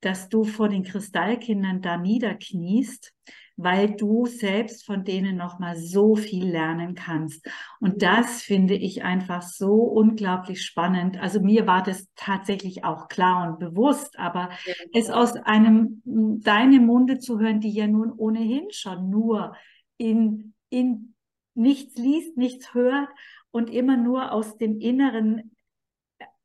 [0.00, 3.14] dass du vor den Kristallkindern da niederkniest,
[3.56, 7.46] weil du selbst von denen noch mal so viel lernen kannst.
[7.80, 11.20] Und das finde ich einfach so unglaublich spannend.
[11.20, 14.74] Also mir war das tatsächlich auch klar und bewusst, aber ja.
[14.92, 19.54] es aus einem deinem Munde zu hören, die ja nun ohnehin schon nur
[19.96, 21.14] in in
[21.54, 23.08] nichts liest, nichts hört
[23.52, 25.54] und immer nur aus dem inneren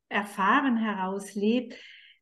[0.08, 1.76] Erfahren heraus lebt,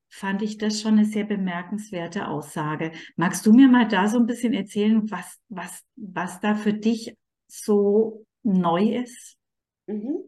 [0.10, 2.91] fand ich das schon eine sehr bemerkenswerte Aussage.
[3.15, 7.15] Magst du mir mal da so ein bisschen erzählen, was, was, was da für dich
[7.48, 9.38] so neu ist?
[9.88, 10.24] Mhm.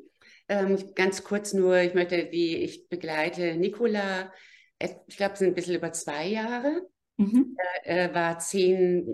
[0.48, 4.32] Ähm, ganz kurz nur, ich möchte, wie ich begleite Nicola,
[4.80, 6.88] ich glaube, es sind ein bisschen über zwei Jahre.
[7.18, 7.58] Mhm.
[7.84, 9.06] Er war zehn,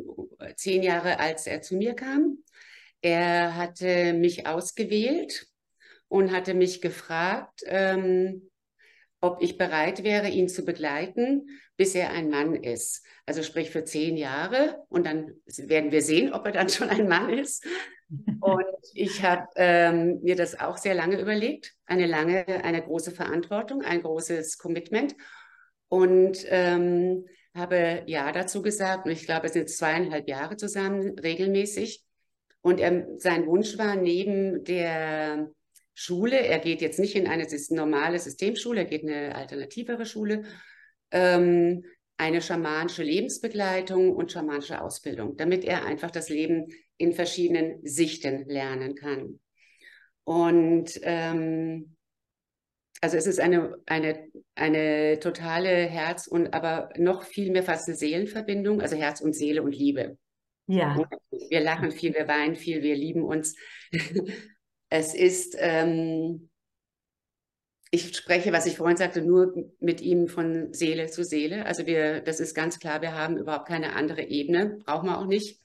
[0.55, 2.37] zehn Jahre, als er zu mir kam.
[3.01, 5.47] Er hatte mich ausgewählt
[6.07, 8.49] und hatte mich gefragt, ähm,
[9.21, 13.05] ob ich bereit wäre, ihn zu begleiten, bis er ein Mann ist.
[13.25, 17.07] Also sprich für zehn Jahre und dann werden wir sehen, ob er dann schon ein
[17.07, 17.65] Mann ist.
[18.39, 23.81] Und ich habe ähm, mir das auch sehr lange überlegt, eine lange, eine große Verantwortung,
[23.81, 25.15] ein großes Commitment
[25.89, 27.25] und ähm,
[27.55, 29.05] habe ja dazu gesagt.
[29.05, 32.03] Und ich glaube, es sind zweieinhalb Jahre zusammen regelmäßig.
[32.61, 35.49] Und er, sein Wunsch war neben der
[35.95, 40.43] Schule, er geht jetzt nicht in eine normale Systemschule, er geht in eine alternativere Schule,
[41.11, 41.85] ähm,
[42.17, 48.95] eine schamanische Lebensbegleitung und schamanische Ausbildung, damit er einfach das Leben in verschiedenen Sichten lernen
[48.95, 49.39] kann.
[50.25, 51.95] Und ähm,
[53.01, 57.95] also es ist eine, eine, eine totale Herz- und aber noch viel mehr fast eine
[57.95, 60.17] Seelenverbindung, also Herz und Seele und Liebe.
[60.67, 60.97] Ja.
[61.49, 63.55] Wir lachen viel, wir weinen viel, wir lieben uns.
[64.97, 66.49] Es ist, ähm,
[67.91, 71.65] ich spreche, was ich vorhin sagte, nur mit ihm von Seele zu Seele.
[71.65, 75.25] Also wir, das ist ganz klar, wir haben überhaupt keine andere Ebene, brauchen wir auch
[75.25, 75.59] nicht.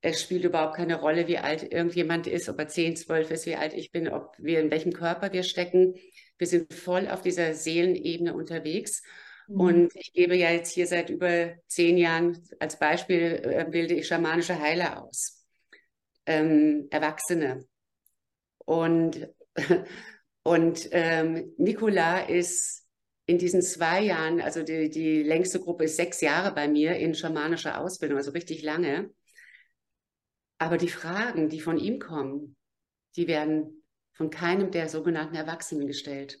[0.00, 3.56] Es spielt überhaupt keine Rolle, wie alt irgendjemand ist, ob er 10, 12 ist, wie
[3.56, 5.94] alt ich bin, ob wir in welchem Körper wir stecken.
[6.38, 9.02] Wir sind voll auf dieser Seelenebene unterwegs.
[9.48, 9.60] Mhm.
[9.60, 14.06] Und ich gebe ja jetzt hier seit über zehn Jahren als Beispiel, äh, bilde ich
[14.06, 15.44] schamanische Heiler aus.
[16.26, 17.66] Ähm, Erwachsene.
[18.66, 19.28] Und,
[20.42, 22.86] und ähm, Nicola ist
[23.24, 27.14] in diesen zwei Jahren, also die, die längste Gruppe ist sechs Jahre bei mir in
[27.14, 29.10] schamanischer Ausbildung, also richtig lange.
[30.58, 32.56] Aber die Fragen, die von ihm kommen,
[33.16, 36.38] die werden von keinem der sogenannten Erwachsenen gestellt.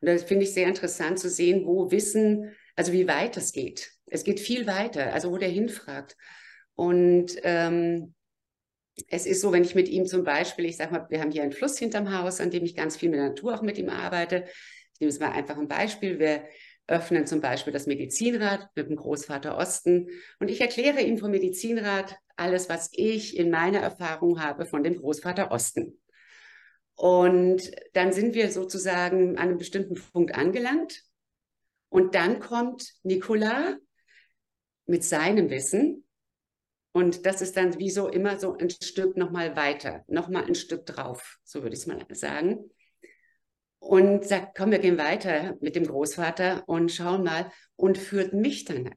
[0.00, 3.92] Und das finde ich sehr interessant zu sehen, wo Wissen, also wie weit es geht.
[4.06, 6.16] Es geht viel weiter, also wo der hinfragt.
[6.74, 8.14] Und ähm,
[9.08, 11.42] es ist so, wenn ich mit ihm zum Beispiel, ich sage mal, wir haben hier
[11.42, 13.88] einen Fluss hinterm Haus, an dem ich ganz viel mit der Natur auch mit ihm
[13.88, 14.44] arbeite.
[14.94, 16.18] Ich nehme es mal einfach ein Beispiel.
[16.18, 16.44] Wir
[16.86, 22.16] öffnen zum Beispiel das Medizinrad mit dem Großvater Osten und ich erkläre ihm vom Medizinrad
[22.36, 25.98] alles, was ich in meiner Erfahrung habe von dem Großvater Osten.
[26.94, 31.02] Und dann sind wir sozusagen an einem bestimmten Punkt angelangt.
[31.88, 33.76] Und dann kommt Nicola
[34.86, 36.03] mit seinem Wissen.
[36.96, 40.86] Und das ist dann wie so immer so ein Stück nochmal weiter, nochmal ein Stück
[40.86, 42.70] drauf, so würde ich es mal sagen.
[43.80, 48.64] Und sagt, komm, wir gehen weiter mit dem Großvater und schauen mal und führt mich
[48.64, 48.94] dann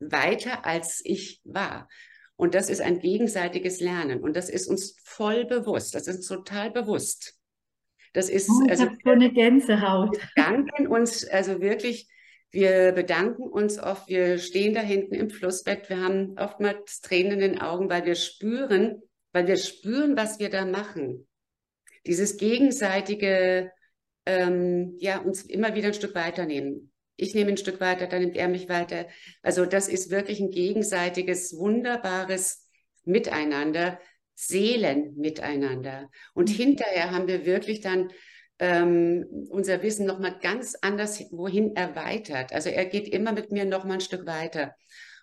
[0.00, 1.86] weiter, als ich war.
[2.36, 4.22] Und das ist ein gegenseitiges Lernen.
[4.22, 5.94] Und das ist uns voll bewusst.
[5.94, 7.34] Das ist total bewusst.
[8.14, 10.16] Das ist, oh, ich also, so eine Gänsehaut.
[10.16, 12.08] Wir danken uns, also wirklich,
[12.56, 14.08] wir bedanken uns oft.
[14.08, 15.88] Wir stehen da hinten im Flussbett.
[15.88, 20.50] Wir haben oftmals Tränen in den Augen, weil wir spüren, weil wir spüren, was wir
[20.50, 21.28] da machen.
[22.06, 23.70] Dieses gegenseitige,
[24.24, 28.36] ähm, ja, uns immer wieder ein Stück weiternehmen ich nehme ein Stück weiter, dann nimmt
[28.36, 29.06] er mich weiter.
[29.42, 32.68] Also das ist wirklich ein gegenseitiges, wunderbares
[33.04, 33.98] Miteinander,
[34.34, 36.10] Seelen miteinander.
[36.34, 36.54] Und mhm.
[36.54, 38.10] hinterher haben wir wirklich dann
[38.58, 42.52] ähm, unser Wissen nochmal ganz anders wohin erweitert.
[42.52, 44.74] Also er geht immer mit mir nochmal ein Stück weiter.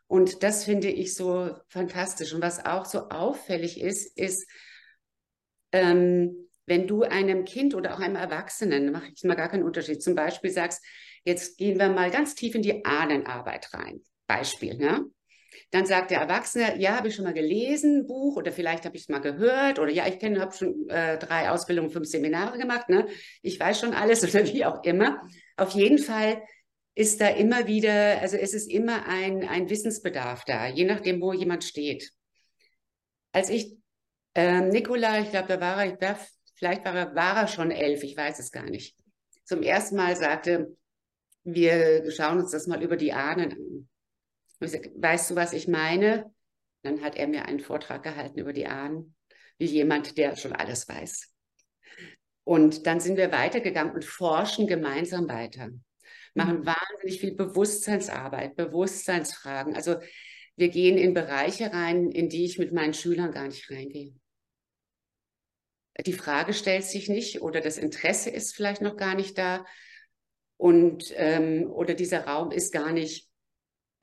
[0.08, 2.34] Und das finde ich so fantastisch.
[2.34, 4.48] Und was auch so auffällig ist, ist,
[5.72, 10.02] ähm, wenn du einem Kind oder auch einem Erwachsenen, mache ich mal gar keinen Unterschied,
[10.02, 10.82] zum Beispiel sagst,
[11.26, 14.02] Jetzt gehen wir mal ganz tief in die Ahnenarbeit rein.
[14.28, 15.06] Beispiel, ne?
[15.72, 19.04] Dann sagt der Erwachsene, ja, habe ich schon mal gelesen, Buch, oder vielleicht habe ich
[19.04, 22.90] es mal gehört, oder ja, ich kenne, habe schon äh, drei Ausbildungen, fünf Seminare gemacht,
[22.90, 23.08] ne?
[23.42, 25.22] Ich weiß schon alles oder wie auch immer.
[25.58, 26.42] Auf jeden Fall
[26.96, 31.34] ist da immer wieder, also es ist immer ein, ein Wissensbedarf da, je nachdem, wo
[31.34, 32.12] jemand steht.
[33.32, 33.76] Als ich
[34.36, 36.20] äh, Nikola, ich glaube, da war er, war,
[36.56, 38.96] vielleicht war er, war er schon elf, ich weiß es gar nicht,
[39.44, 40.76] zum ersten Mal sagte,
[41.44, 43.90] wir schauen uns das mal über die Ahnen an.
[44.64, 46.32] Weißt du, was ich meine?
[46.84, 49.16] Dann hat er mir einen Vortrag gehalten über die Ahnen,
[49.58, 51.34] wie jemand, der schon alles weiß.
[52.44, 55.70] Und dann sind wir weitergegangen und forschen gemeinsam weiter.
[56.34, 56.66] Machen mhm.
[56.66, 59.76] wahnsinnig viel Bewusstseinsarbeit, Bewusstseinsfragen.
[59.76, 59.96] Also
[60.56, 64.14] wir gehen in Bereiche rein, in die ich mit meinen Schülern gar nicht reingehe.
[66.06, 69.64] Die Frage stellt sich nicht oder das Interesse ist vielleicht noch gar nicht da,
[70.64, 73.30] und ähm, oder dieser Raum ist gar nicht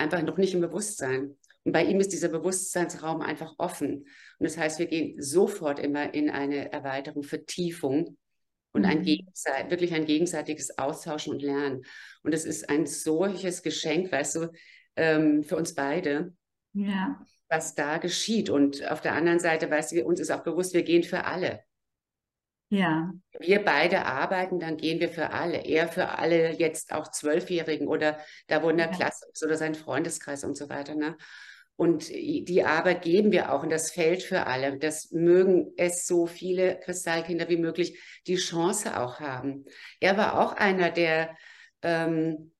[0.00, 1.36] einfach noch nicht im Bewusstsein.
[1.64, 4.06] Und bei ihm ist dieser Bewusstseinsraum einfach offen.
[4.38, 8.16] Und das heißt, wir gehen sofort immer in eine Erweiterung, Vertiefung
[8.72, 9.24] und ein mhm.
[9.68, 11.82] wirklich ein gegenseitiges Austauschen und Lernen.
[12.22, 14.48] Und es ist ein solches Geschenk, weißt du,
[14.96, 16.32] ähm, für uns beide,
[16.72, 17.20] ja.
[17.48, 18.48] was da geschieht.
[18.48, 21.60] Und auf der anderen Seite, weißt du, uns ist auch bewusst, wir gehen für alle.
[22.70, 23.12] Ja.
[23.38, 25.58] Wir beide arbeiten, dann gehen wir für alle.
[25.58, 28.92] Er für alle jetzt auch Zwölfjährigen oder da wo in der ja.
[28.92, 30.94] Klasse ist oder sein Freundeskreis und so weiter.
[30.94, 31.16] Ne?
[31.74, 34.78] Und die Arbeit geben wir auch in das Feld für alle.
[34.78, 39.64] Das mögen es so viele Kristallkinder wie möglich die Chance auch haben.
[39.98, 41.36] Er war auch einer, der
[41.82, 42.52] ähm,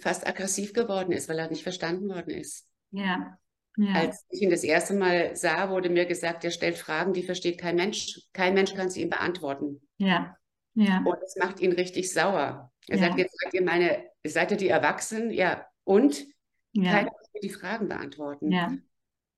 [0.00, 2.68] fast aggressiv geworden ist, weil er nicht verstanden worden ist.
[2.90, 3.38] Ja.
[3.76, 3.92] Ja.
[3.94, 7.58] Als ich ihn das erste Mal sah, wurde mir gesagt, er stellt Fragen, die versteht
[7.58, 8.20] kein Mensch.
[8.32, 9.82] Kein Mensch kann sie ihm beantworten.
[9.98, 10.36] Ja.
[10.74, 11.02] Ja.
[11.04, 12.72] Und das macht ihn richtig sauer.
[12.88, 13.04] Er ja.
[13.04, 15.30] sagt, jetzt seid ihr meine, seid ihr die Erwachsenen?
[15.30, 15.66] Ja.
[15.84, 16.26] Und?
[16.72, 16.92] Ja.
[16.92, 18.50] Keiner kann mir die Fragen beantworten.
[18.50, 18.72] Ja.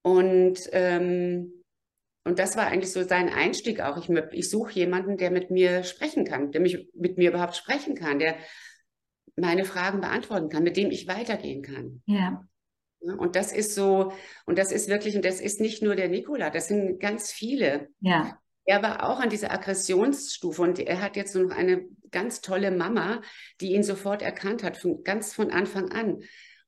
[0.03, 1.53] Und, ähm,
[2.25, 3.97] und das war eigentlich so sein Einstieg auch.
[3.97, 7.95] Ich, ich suche jemanden, der mit mir sprechen kann, der mich mit mir überhaupt sprechen
[7.95, 8.37] kann, der
[9.37, 12.03] meine Fragen beantworten kann, mit dem ich weitergehen kann.
[12.07, 12.45] Ja.
[13.01, 14.13] Und das ist so,
[14.45, 17.89] und das ist wirklich, und das ist nicht nur der Nikola, das sind ganz viele.
[18.01, 18.39] Ja.
[18.65, 23.23] Er war auch an dieser Aggressionsstufe und er hat jetzt noch eine ganz tolle Mama,
[23.61, 26.23] die ihn sofort erkannt hat, von, ganz von Anfang an.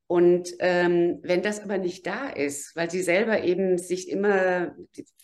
[0.07, 4.75] Und ähm, wenn das aber nicht da ist, weil sie selber eben sich immer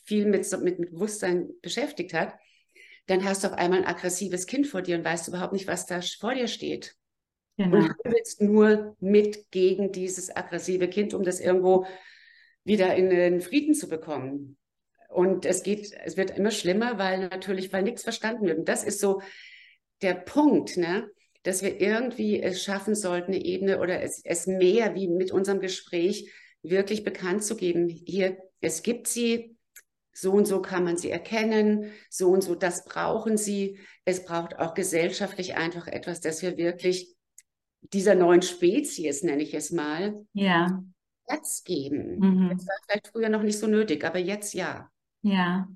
[0.04, 2.34] viel mit, mit, mit Bewusstsein beschäftigt hat,
[3.06, 5.86] dann hast du auf einmal ein aggressives Kind vor dir und weißt überhaupt nicht, was
[5.86, 6.94] da vor dir steht.
[7.56, 7.78] Genau.
[7.78, 11.86] Und willst nur mit gegen dieses aggressive Kind, um das irgendwo
[12.64, 14.58] wieder in den Frieden zu bekommen.
[15.08, 18.58] Und es geht, es wird immer schlimmer, weil natürlich, weil nichts verstanden wird.
[18.58, 19.22] Und das ist so
[20.02, 21.08] der Punkt, ne?
[21.46, 25.60] dass wir irgendwie es schaffen sollten, eine Ebene oder es, es mehr wie mit unserem
[25.60, 27.88] Gespräch wirklich bekannt zu geben.
[27.88, 29.56] Hier, es gibt sie,
[30.12, 33.78] so und so kann man sie erkennen, so und so, das brauchen sie.
[34.04, 37.15] Es braucht auch gesellschaftlich einfach etwas, dass wir wirklich
[37.92, 40.82] dieser neuen Spezies, nenne ich es mal, ja.
[41.26, 42.18] Platz geben.
[42.18, 42.48] Mhm.
[42.50, 44.90] Das war vielleicht früher noch nicht so nötig, aber jetzt ja.
[45.22, 45.68] Ja.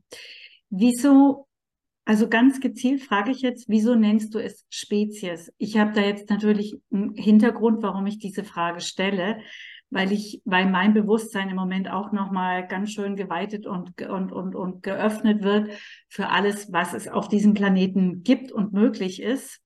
[0.68, 1.48] Wieso,
[2.04, 5.52] also ganz gezielt frage ich jetzt, wieso nennst du es Spezies?
[5.58, 9.40] Ich habe da jetzt natürlich einen Hintergrund, warum ich diese Frage stelle,
[9.90, 14.54] weil ich, weil mein Bewusstsein im Moment auch nochmal ganz schön geweitet und, und, und,
[14.54, 15.72] und geöffnet wird
[16.08, 19.60] für alles, was es auf diesem Planeten gibt und möglich ist.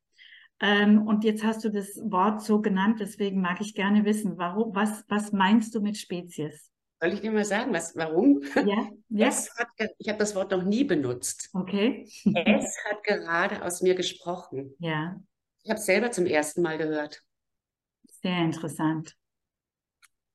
[0.61, 4.75] Ähm, und jetzt hast du das Wort so genannt, deswegen mag ich gerne wissen, warum,
[4.75, 6.71] was, was meinst du mit Spezies?
[7.01, 8.43] Soll ich dir mal sagen, was, warum?
[8.55, 9.29] Ja, ja.
[9.29, 11.51] Hat, ich habe das Wort noch nie benutzt.
[11.53, 12.09] Okay.
[12.25, 14.75] es hat gerade aus mir gesprochen.
[14.79, 15.21] Ja.
[15.65, 17.23] Ich habe es selber zum ersten Mal gehört.
[18.23, 19.17] Sehr interessant.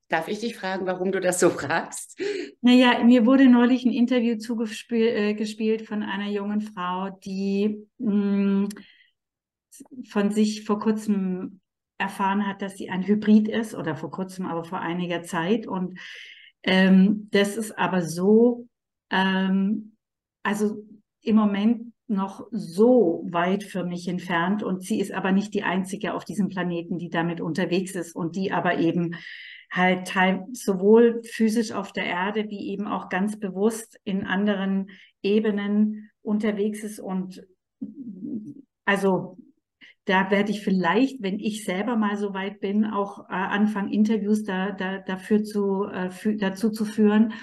[0.10, 2.19] Darf ich dich fragen, warum du das so fragst?
[2.62, 8.69] Naja, mir wurde neulich ein Interview zugespielt äh, von einer jungen Frau, die mh,
[10.10, 11.60] von sich vor kurzem
[11.98, 15.68] erfahren hat, dass sie ein Hybrid ist oder vor kurzem, aber vor einiger Zeit.
[15.68, 16.00] Und
[16.63, 18.68] ähm, das ist aber so,
[19.12, 19.96] ähm,
[20.44, 20.84] also
[21.22, 26.13] im Moment noch so weit für mich entfernt und sie ist aber nicht die einzige
[26.15, 29.15] auf diesem Planeten, die damit unterwegs ist und die aber eben
[29.72, 30.12] halt
[30.54, 34.89] sowohl physisch auf der Erde wie eben auch ganz bewusst in anderen
[35.22, 37.46] Ebenen unterwegs ist und
[38.86, 39.38] also
[40.10, 44.43] da werde ich vielleicht, wenn ich selber mal so weit bin, auch äh, anfangen, Interviews
[44.43, 47.34] da, da, dafür zu, äh, für, dazu zu führen.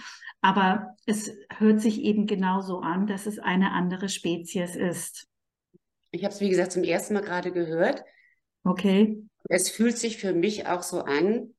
[0.41, 5.29] Aber es hört sich eben genauso an, dass es eine andere Spezies ist.
[6.11, 8.03] Ich habe es, wie gesagt, zum ersten Mal gerade gehört.
[8.65, 9.23] Okay.
[9.49, 11.55] Es fühlt sich für mich auch so an,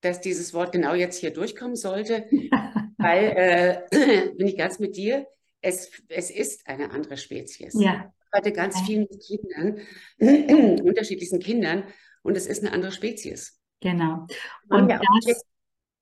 [0.00, 2.26] dass dieses Wort genau jetzt hier durchkommen sollte,
[2.98, 5.28] weil, äh, bin ich ganz mit dir,
[5.60, 7.80] es, es ist eine andere Spezies.
[7.80, 8.86] Ja heute ganz ja.
[8.86, 9.80] vielen Kindern,
[10.84, 11.84] unterschiedlichsten Kindern,
[12.22, 13.60] und es ist eine andere Spezies.
[13.80, 14.26] Genau.
[14.68, 15.42] Und ja das,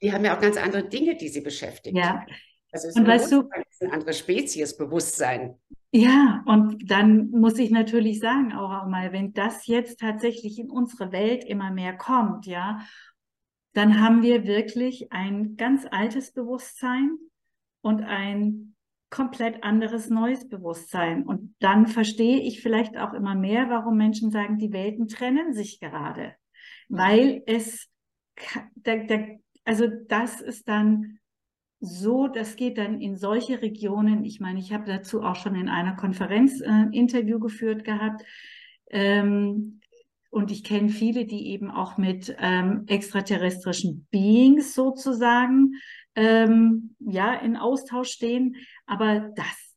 [0.02, 1.96] die haben ja auch ganz andere Dinge, die sie beschäftigen.
[1.96, 2.24] Ja.
[2.72, 5.56] Also und weißt du, ist eine andere Spezies, Bewusstsein.
[5.90, 11.12] Ja, und dann muss ich natürlich sagen, auch mal, wenn das jetzt tatsächlich in unsere
[11.12, 12.80] Welt immer mehr kommt, ja,
[13.72, 17.16] dann haben wir wirklich ein ganz altes Bewusstsein
[17.80, 18.74] und ein
[19.10, 21.24] komplett anderes neues Bewusstsein.
[21.24, 25.80] Und dann verstehe ich vielleicht auch immer mehr, warum Menschen sagen, die Welten trennen sich
[25.80, 26.34] gerade.
[26.88, 27.88] Weil es,
[29.64, 31.18] also das ist dann
[31.80, 34.24] so, das geht dann in solche Regionen.
[34.24, 38.24] Ich meine, ich habe dazu auch schon in einer Konferenz äh, Interview geführt gehabt.
[38.90, 39.80] Ähm,
[40.30, 45.72] und ich kenne viele, die eben auch mit ähm, extraterrestrischen Beings sozusagen
[46.18, 48.56] ähm, ja in Austausch stehen.
[48.86, 49.76] Aber das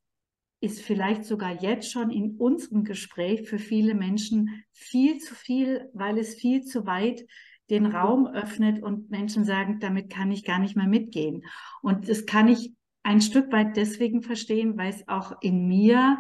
[0.60, 6.18] ist vielleicht sogar jetzt schon in unserem Gespräch für viele Menschen viel zu viel, weil
[6.18, 7.26] es viel zu weit
[7.70, 11.44] den Raum öffnet und Menschen sagen, damit kann ich gar nicht mehr mitgehen.
[11.82, 12.74] Und das kann ich
[13.04, 16.18] ein Stück weit deswegen verstehen, weil es auch in mir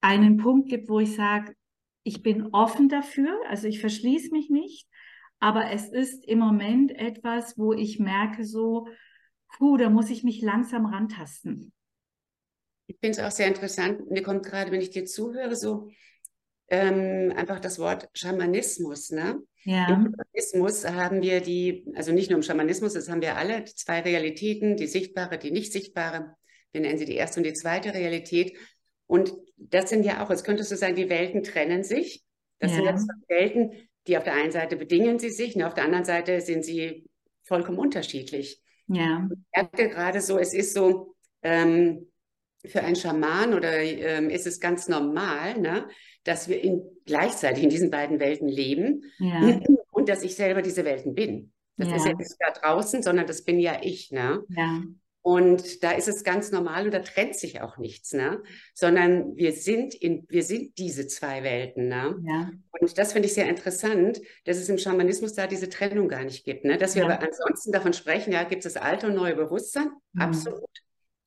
[0.00, 1.54] einen Punkt gibt, wo ich sage,
[2.02, 4.86] ich bin offen dafür, also ich verschließe mich nicht,
[5.44, 8.88] Aber es ist im Moment etwas, wo ich merke, so,
[9.56, 11.72] puh, da muss ich mich langsam rantasten.
[12.86, 14.10] Ich finde es auch sehr interessant.
[14.10, 15.88] Mir kommt gerade, wenn ich dir zuhöre, so
[16.68, 19.10] ähm, einfach das Wort Schamanismus.
[19.10, 19.42] Ne?
[19.62, 19.88] Ja.
[19.88, 23.74] Im Schamanismus haben wir die, also nicht nur im Schamanismus, das haben wir alle, die
[23.74, 26.36] zwei Realitäten, die sichtbare, die nicht sichtbare.
[26.72, 28.56] Wir nennen sie die erste und die zweite Realität.
[29.06, 32.24] Und das sind ja auch, jetzt könntest du sagen, die Welten trennen sich.
[32.58, 32.76] Das ja.
[32.76, 36.04] sind jetzt Welten, die auf der einen Seite bedingen sie sich, und auf der anderen
[36.04, 37.08] Seite sind sie
[37.44, 38.60] vollkommen unterschiedlich.
[38.88, 39.28] Ja.
[39.30, 42.06] Ich merke gerade so, es ist so, ähm,
[42.66, 45.86] für einen Schaman oder ähm, ist es ganz normal, ne,
[46.24, 49.60] dass wir in, gleichzeitig in diesen beiden Welten leben ja.
[49.90, 51.52] und dass ich selber diese Welten bin.
[51.76, 51.96] Das ja.
[51.96, 54.12] ist ja nicht da draußen, sondern das bin ja ich.
[54.12, 54.42] Ne?
[54.48, 54.82] Ja.
[55.26, 58.42] Und da ist es ganz normal und da trennt sich auch nichts, ne?
[58.74, 61.88] sondern wir sind, in, wir sind diese zwei Welten.
[61.88, 62.22] Ne?
[62.26, 62.50] Ja.
[62.78, 66.44] Und das finde ich sehr interessant, dass es im Schamanismus da diese Trennung gar nicht
[66.44, 66.66] gibt.
[66.66, 66.76] Ne?
[66.76, 67.08] Dass wir ja.
[67.08, 69.88] aber ansonsten davon sprechen, ja, gibt es alte und neue Bewusstsein?
[70.12, 70.20] Mhm.
[70.20, 70.68] Absolut.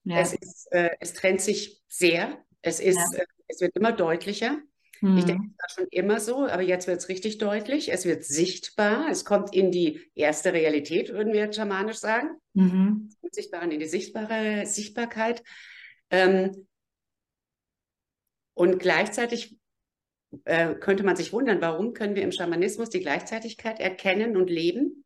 [0.03, 0.19] Ja.
[0.19, 2.37] Es, ist, äh, es trennt sich sehr.
[2.61, 4.59] Es, ist, äh, es wird immer deutlicher.
[5.01, 5.17] Mhm.
[5.17, 7.91] Ich denke, das war schon immer so, aber jetzt wird es richtig deutlich.
[7.91, 9.07] Es wird sichtbar.
[9.09, 12.29] Es kommt in die erste Realität, würden wir schamanisch sagen.
[12.53, 13.09] Mhm.
[13.31, 15.43] Sichtbaren in die sichtbare Sichtbarkeit.
[16.09, 16.67] Ähm,
[18.53, 19.57] und gleichzeitig
[20.45, 25.05] äh, könnte man sich wundern, warum können wir im Schamanismus die Gleichzeitigkeit erkennen und leben?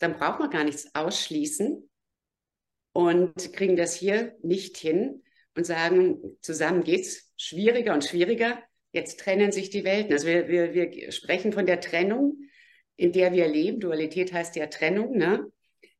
[0.00, 1.88] Dann braucht man gar nichts ausschließen
[2.92, 5.22] und kriegen das hier nicht hin
[5.56, 8.58] und sagen, zusammen geht es schwieriger und schwieriger.
[8.94, 10.12] Jetzt trennen sich die Welten.
[10.12, 12.38] Also wir, wir, wir sprechen von der Trennung,
[12.94, 13.80] in der wir leben.
[13.80, 15.50] Dualität heißt ja Trennung, ne?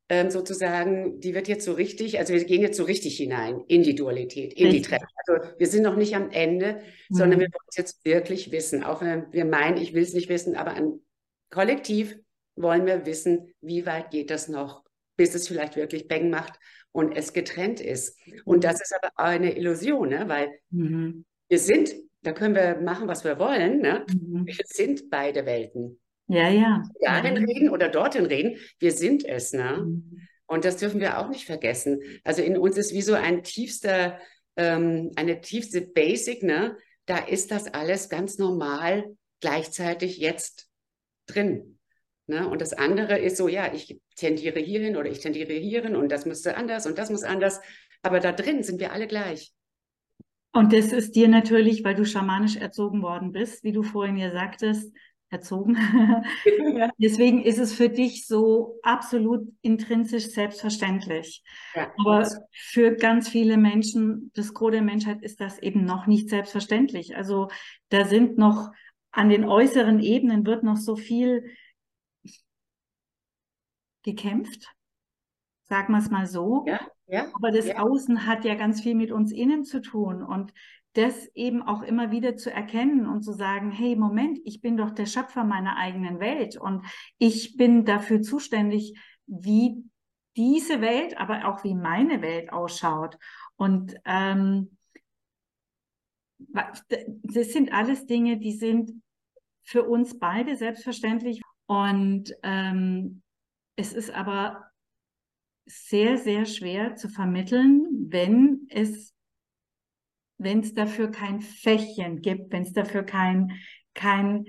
[0.09, 3.83] Ähm, sozusagen, die wird jetzt so richtig, also wir gehen jetzt so richtig hinein in
[3.83, 4.83] die Dualität, in richtig.
[4.83, 5.09] die Trennung.
[5.27, 7.15] Also wir sind noch nicht am Ende, mhm.
[7.17, 8.85] sondern wir wollen es jetzt wirklich wissen.
[8.85, 11.01] Auch wenn wir meinen, ich will es nicht wissen, aber an
[11.51, 12.17] kollektiv
[12.55, 14.85] wollen wir wissen, wie weit geht das noch,
[15.17, 16.61] bis es vielleicht wirklich Bang macht
[16.93, 18.17] und es getrennt ist.
[18.45, 20.29] Und das ist aber eine Illusion, ne?
[20.29, 21.25] weil mhm.
[21.49, 21.93] wir sind
[22.25, 23.81] da können wir machen, was wir wollen.
[23.81, 24.05] Ne?
[24.09, 24.47] Mhm.
[24.47, 26.01] Wir sind beide Welten.
[26.27, 26.83] Ja, ja.
[27.01, 27.43] Darin ja.
[27.43, 29.53] reden oder dorthin reden, wir sind es.
[29.53, 29.85] Ne?
[29.85, 30.29] Mhm.
[30.47, 32.01] Und das dürfen wir auch nicht vergessen.
[32.25, 34.19] Also in uns ist wie so ein tiefster,
[34.57, 36.77] ähm, eine tiefste Basic, ne?
[37.07, 39.05] Da ist das alles ganz normal
[39.41, 40.69] gleichzeitig jetzt
[41.27, 41.79] drin.
[42.27, 42.49] Ne?
[42.49, 46.25] Und das andere ist so, ja, ich tendiere hierhin oder ich tendiere hierhin und das
[46.25, 47.61] müsste anders und das muss anders.
[48.01, 49.53] Aber da drin sind wir alle gleich.
[50.55, 54.31] Und das ist dir natürlich, weil du schamanisch erzogen worden bist, wie du vorhin ja
[54.31, 54.95] sagtest,
[55.29, 55.77] erzogen.
[56.99, 61.43] Deswegen ist es für dich so absolut intrinsisch selbstverständlich.
[61.75, 61.93] Ja.
[61.99, 67.17] Aber für ganz viele Menschen, das Gros der Menschheit, ist das eben noch nicht selbstverständlich.
[67.17, 67.49] Also
[67.89, 68.71] da sind noch
[69.11, 71.51] an den äußeren Ebenen wird noch so viel
[74.03, 74.69] gekämpft,
[75.69, 76.65] sagen wir es mal so.
[76.67, 76.81] Ja.
[77.07, 77.79] Ja, Aber das ja.
[77.79, 80.55] Außen hat ja ganz viel mit uns innen zu tun und
[80.95, 84.91] das eben auch immer wieder zu erkennen und zu sagen, hey, Moment, ich bin doch
[84.91, 86.85] der Schöpfer meiner eigenen Welt und
[87.19, 89.85] ich bin dafür zuständig, wie
[90.37, 93.19] diese Welt, aber auch wie meine Welt ausschaut.
[93.57, 94.79] Und ähm,
[96.39, 99.03] das sind alles Dinge, die sind
[99.65, 101.43] für uns beide selbstverständlich.
[101.67, 103.23] Und ähm,
[103.77, 104.71] es ist aber
[105.67, 109.15] sehr, sehr schwer zu vermitteln, wenn es
[110.39, 113.53] wenn es dafür kein Fächchen gibt, wenn es dafür kein,
[113.95, 114.47] kein,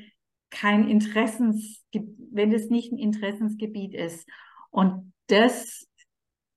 [0.49, 4.27] kein Interessensgebiet, wenn es nicht ein Interessensgebiet ist.
[4.71, 5.87] Und das,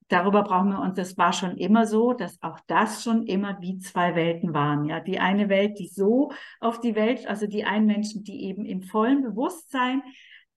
[0.08, 3.78] darüber brauchen wir uns, das war schon immer so, dass auch das schon immer wie
[3.78, 4.84] zwei Welten waren.
[4.86, 8.64] Ja, die eine Welt, die so auf die Welt, also die einen Menschen, die eben
[8.64, 10.02] im vollen Bewusstsein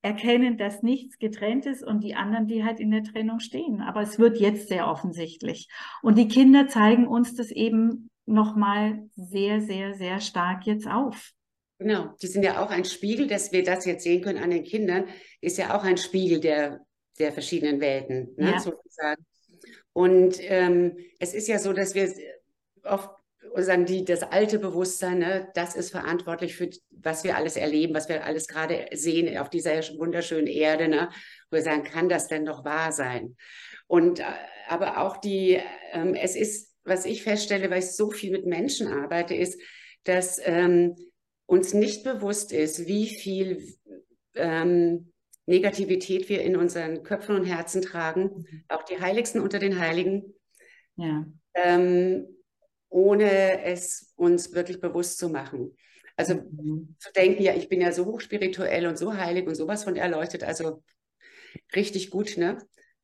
[0.01, 3.81] erkennen, dass nichts getrennt ist und die anderen, die halt in der Trennung stehen.
[3.81, 5.67] Aber es wird jetzt sehr offensichtlich.
[6.01, 11.31] Und die Kinder zeigen uns das eben nochmal sehr, sehr, sehr stark jetzt auf.
[11.77, 14.63] Genau, die sind ja auch ein Spiegel, dass wir das jetzt sehen können an den
[14.63, 15.05] Kindern,
[15.39, 16.85] ist ja auch ein Spiegel der,
[17.17, 18.59] der verschiedenen Welten, ne, ja.
[18.59, 19.25] sozusagen.
[19.93, 22.13] Und ähm, es ist ja so, dass wir
[22.83, 23.09] oft
[23.57, 28.07] sagen die, das alte Bewusstsein, ne, das ist verantwortlich für, was wir alles erleben, was
[28.07, 31.09] wir alles gerade sehen auf dieser wunderschönen Erde, ne,
[31.49, 33.35] wo wir sagen, kann das denn doch wahr sein?
[33.87, 34.23] Und äh,
[34.67, 35.59] aber auch die,
[35.91, 39.59] ähm, es ist, was ich feststelle, weil ich so viel mit Menschen arbeite, ist,
[40.03, 40.95] dass ähm,
[41.45, 43.75] uns nicht bewusst ist, wie viel
[44.35, 45.11] ähm,
[45.45, 48.63] Negativität wir in unseren Köpfen und Herzen tragen, mhm.
[48.69, 50.33] auch die Heiligsten unter den Heiligen.
[50.95, 51.25] Ja.
[51.53, 52.27] Ähm,
[52.91, 55.75] ohne es uns wirklich bewusst zu machen.
[56.17, 56.95] Also mhm.
[56.99, 60.43] zu denken, ja, ich bin ja so hochspirituell und so heilig und sowas von erleuchtet,
[60.43, 60.83] also
[61.73, 62.57] richtig gut, ne?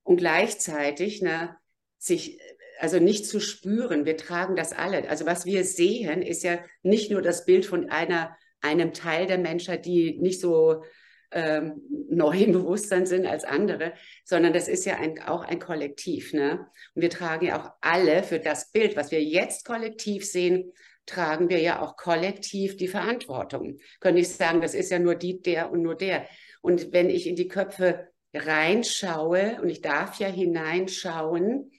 [0.04, 1.58] Und gleichzeitig, ne,
[1.98, 2.40] sich
[2.80, 5.10] also nicht zu spüren, wir tragen das alle.
[5.10, 9.38] Also was wir sehen, ist ja nicht nur das Bild von einer, einem Teil der
[9.38, 10.84] Menschheit, die nicht so
[11.32, 16.34] ähm, neu im Bewusstsein sind als andere, sondern das ist ja ein, auch ein Kollektiv.
[16.34, 16.68] Ne?
[16.96, 20.72] Und wir tragen ja auch alle für das Bild, was wir jetzt kollektiv sehen,
[21.06, 23.78] tragen wir ja auch kollektiv die Verantwortung.
[24.00, 26.28] Können nicht sagen, das ist ja nur die, der und nur der.
[26.62, 31.72] Und wenn ich in die Köpfe reinschaue, und ich darf ja hineinschauen,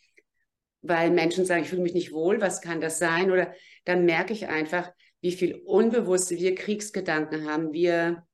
[0.80, 3.30] weil Menschen sagen, ich fühle mich nicht wohl, was kann das sein?
[3.30, 3.52] Oder
[3.84, 4.90] dann merke ich einfach,
[5.20, 8.26] wie viel Unbewusste wir Kriegsgedanken haben, wir,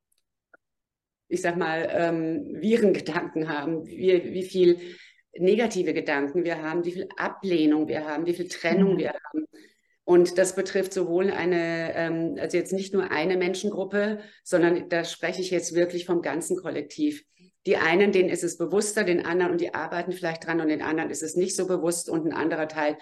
[1.35, 4.79] ich sag mal, ähm, Virengedanken haben, wie, wie viel
[5.37, 8.99] negative Gedanken wir haben, wie viel Ablehnung wir haben, wie viel Trennung mhm.
[8.99, 9.47] wir haben.
[10.05, 15.41] Und das betrifft sowohl eine, ähm, also jetzt nicht nur eine Menschengruppe, sondern da spreche
[15.41, 17.25] ich jetzt wirklich vom ganzen Kollektiv.
[17.67, 20.83] Die einen, denen ist es bewusster, den anderen und die arbeiten vielleicht dran und den
[20.83, 22.99] anderen ist es nicht so bewusst und ein anderer Teil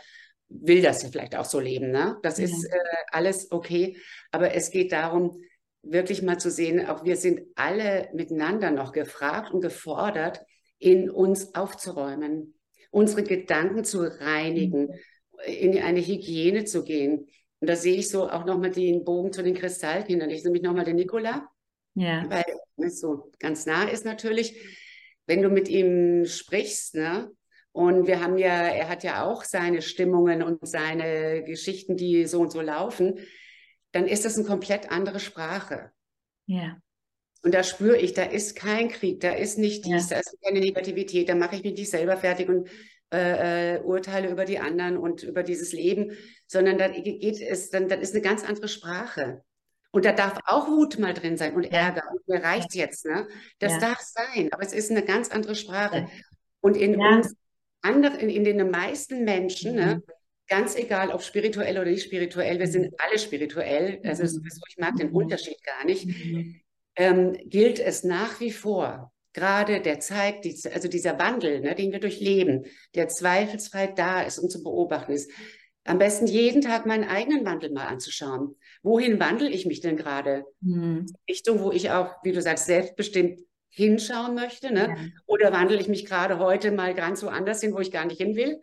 [0.48, 1.90] will das ja vielleicht auch so leben.
[1.90, 2.16] Ne?
[2.22, 2.44] Das ja.
[2.44, 2.78] ist äh,
[3.10, 3.96] alles okay.
[4.30, 5.42] Aber es geht darum,
[5.82, 10.40] wirklich mal zu sehen, auch wir sind alle miteinander noch gefragt und gefordert,
[10.78, 12.54] in uns aufzuräumen,
[12.90, 14.90] unsere Gedanken zu reinigen,
[15.46, 17.26] in eine Hygiene zu gehen.
[17.60, 20.30] Und da sehe ich so auch nochmal den Bogen zu den Kristallkindern.
[20.30, 21.48] Ich sehe mich nochmal den Nikola.
[21.94, 22.24] Ja.
[22.28, 22.44] Weil
[22.78, 24.56] es so ganz nah ist natürlich,
[25.26, 27.30] wenn du mit ihm sprichst, ne?
[27.70, 32.40] Und wir haben ja, er hat ja auch seine Stimmungen und seine Geschichten, die so
[32.40, 33.18] und so laufen,
[33.92, 35.90] dann ist das eine komplett andere Sprache.
[36.46, 36.78] Ja.
[37.42, 40.16] Und da spüre ich, da ist kein Krieg, da ist nicht dies, ja.
[40.16, 42.68] da ist keine Negativität, da mache ich mich nicht selber fertig und
[43.12, 46.12] äh, äh, urteile über die anderen und über dieses Leben,
[46.46, 49.42] sondern da geht es, dann, dann ist eine ganz andere Sprache.
[49.90, 52.04] Und da darf auch Wut mal drin sein und Ärger.
[52.10, 53.28] Und mir reicht jetzt, ne?
[53.58, 53.80] Das ja.
[53.80, 56.08] darf sein, aber es ist eine ganz andere Sprache.
[56.60, 57.16] Und in ja.
[57.16, 57.34] uns
[57.82, 59.88] anderen, in, in, den meisten Menschen, ne, mhm.
[59.88, 60.02] ne?
[60.52, 62.96] Ganz egal, ob spirituell oder nicht spirituell, wir sind mhm.
[62.98, 64.46] alle spirituell, also mhm.
[64.68, 66.60] ich mag den Unterschied gar nicht, mhm.
[66.96, 72.00] ähm, gilt es nach wie vor, gerade der zeigt, also dieser Wandel, ne, den wir
[72.00, 75.30] durchleben, der zweifelsfrei da ist und zu beobachten ist,
[75.84, 78.54] am besten jeden Tag meinen eigenen Wandel mal anzuschauen.
[78.82, 80.44] Wohin wandle ich mich denn gerade?
[80.60, 81.06] Mhm.
[81.28, 83.40] Richtung, wo ich auch, wie du sagst, selbstbestimmt
[83.74, 84.88] hinschauen möchte, ne?
[84.88, 84.96] Ja.
[85.26, 88.36] Oder wandle ich mich gerade heute mal ganz woanders hin, wo ich gar nicht hin
[88.36, 88.60] will?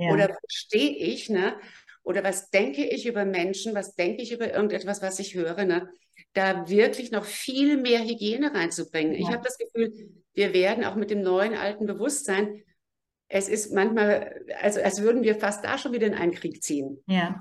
[0.00, 0.12] Ja.
[0.12, 1.54] Oder wo stehe ich, ne?
[2.02, 3.74] Oder was denke ich über Menschen?
[3.74, 5.88] Was denke ich über irgendetwas, was ich höre, ne?
[6.32, 9.12] Da wirklich noch viel mehr Hygiene reinzubringen.
[9.12, 9.20] Ja.
[9.20, 9.92] Ich habe das Gefühl,
[10.32, 12.62] wir werden auch mit dem neuen alten Bewusstsein
[13.30, 16.98] es ist manchmal, also als würden wir fast da schon wieder in einen Krieg ziehen.
[17.06, 17.38] Ja.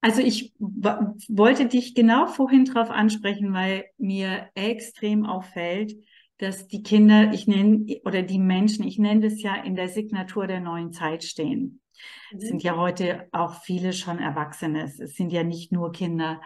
[0.00, 5.94] Also ich wollte dich genau vorhin drauf ansprechen, weil mir extrem auffällt,
[6.42, 10.48] dass die Kinder, ich nenne, oder die Menschen, ich nenne das ja in der Signatur
[10.48, 11.80] der neuen Zeit stehen.
[12.32, 12.48] Es mhm.
[12.48, 14.84] sind ja heute auch viele schon Erwachsene.
[14.84, 16.40] Es sind ja nicht nur Kinder,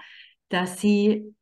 [0.50, 1.34] dass sie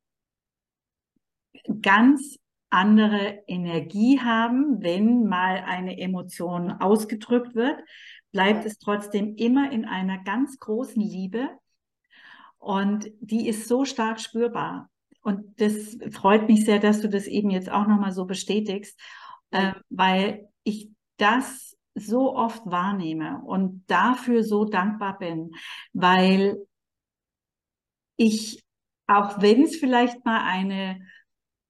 [1.82, 2.38] ganz
[2.70, 7.80] andere Energie haben, wenn mal eine Emotion ausgedrückt wird,
[8.30, 11.48] bleibt es trotzdem immer in einer ganz großen Liebe
[12.58, 14.90] und die ist so stark spürbar.
[15.24, 18.98] Und das freut mich sehr, dass du das eben jetzt auch nochmal so bestätigst,
[19.50, 25.50] äh, weil ich das so oft wahrnehme und dafür so dankbar bin,
[25.92, 26.64] weil
[28.16, 28.62] ich,
[29.06, 31.00] auch wenn es vielleicht mal eine,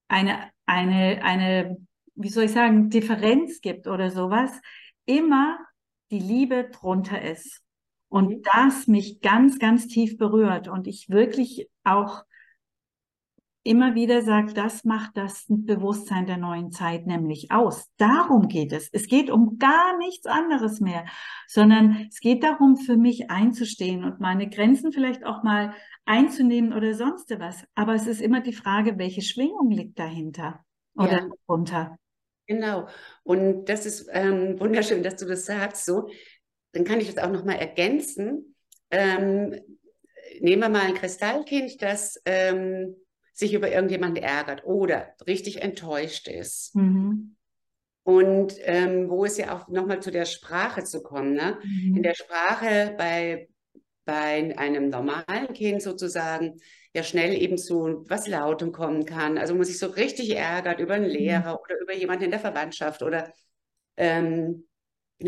[0.08, 1.76] eine eine, eine,
[2.14, 4.50] wie soll ich sagen, Differenz gibt oder sowas,
[5.06, 5.58] immer
[6.10, 7.62] die Liebe drunter ist.
[8.08, 8.42] Und mhm.
[8.54, 12.24] das mich ganz, ganz tief berührt und ich wirklich auch
[13.64, 17.90] immer wieder sage, das macht das Bewusstsein der neuen Zeit nämlich aus.
[17.96, 18.88] Darum geht es.
[18.92, 21.06] Es geht um gar nichts anderes mehr,
[21.48, 26.94] sondern es geht darum, für mich einzustehen und meine Grenzen vielleicht auch mal einzunehmen oder
[26.94, 27.64] sonst was.
[27.74, 30.62] Aber es ist immer die Frage, welche Schwingung liegt dahinter
[30.94, 31.28] oder ja.
[31.46, 31.98] darunter.
[32.46, 32.86] Genau.
[33.22, 35.86] Und das ist ähm, wunderschön, dass du das sagst.
[35.86, 36.10] So,
[36.72, 38.54] dann kann ich das auch noch mal ergänzen.
[38.90, 39.58] Ähm,
[40.40, 42.96] nehmen wir mal ein Kristallkind, das ähm,
[43.34, 46.74] sich über irgendjemanden ärgert oder richtig enttäuscht ist.
[46.74, 47.36] Mhm.
[48.04, 51.34] Und ähm, wo es ja auch nochmal zu der Sprache zu kommen.
[51.34, 51.58] Ne?
[51.62, 51.96] Mhm.
[51.96, 53.48] In der Sprache bei
[54.04, 56.60] bei einem normalen Kind sozusagen
[56.94, 59.38] ja schnell eben zu was Lautem kommen kann.
[59.38, 61.12] Also man sich so richtig ärgert über einen mhm.
[61.12, 61.58] Lehrer mhm.
[61.64, 63.32] oder über jemanden in der Verwandtschaft oder
[63.96, 64.66] ähm,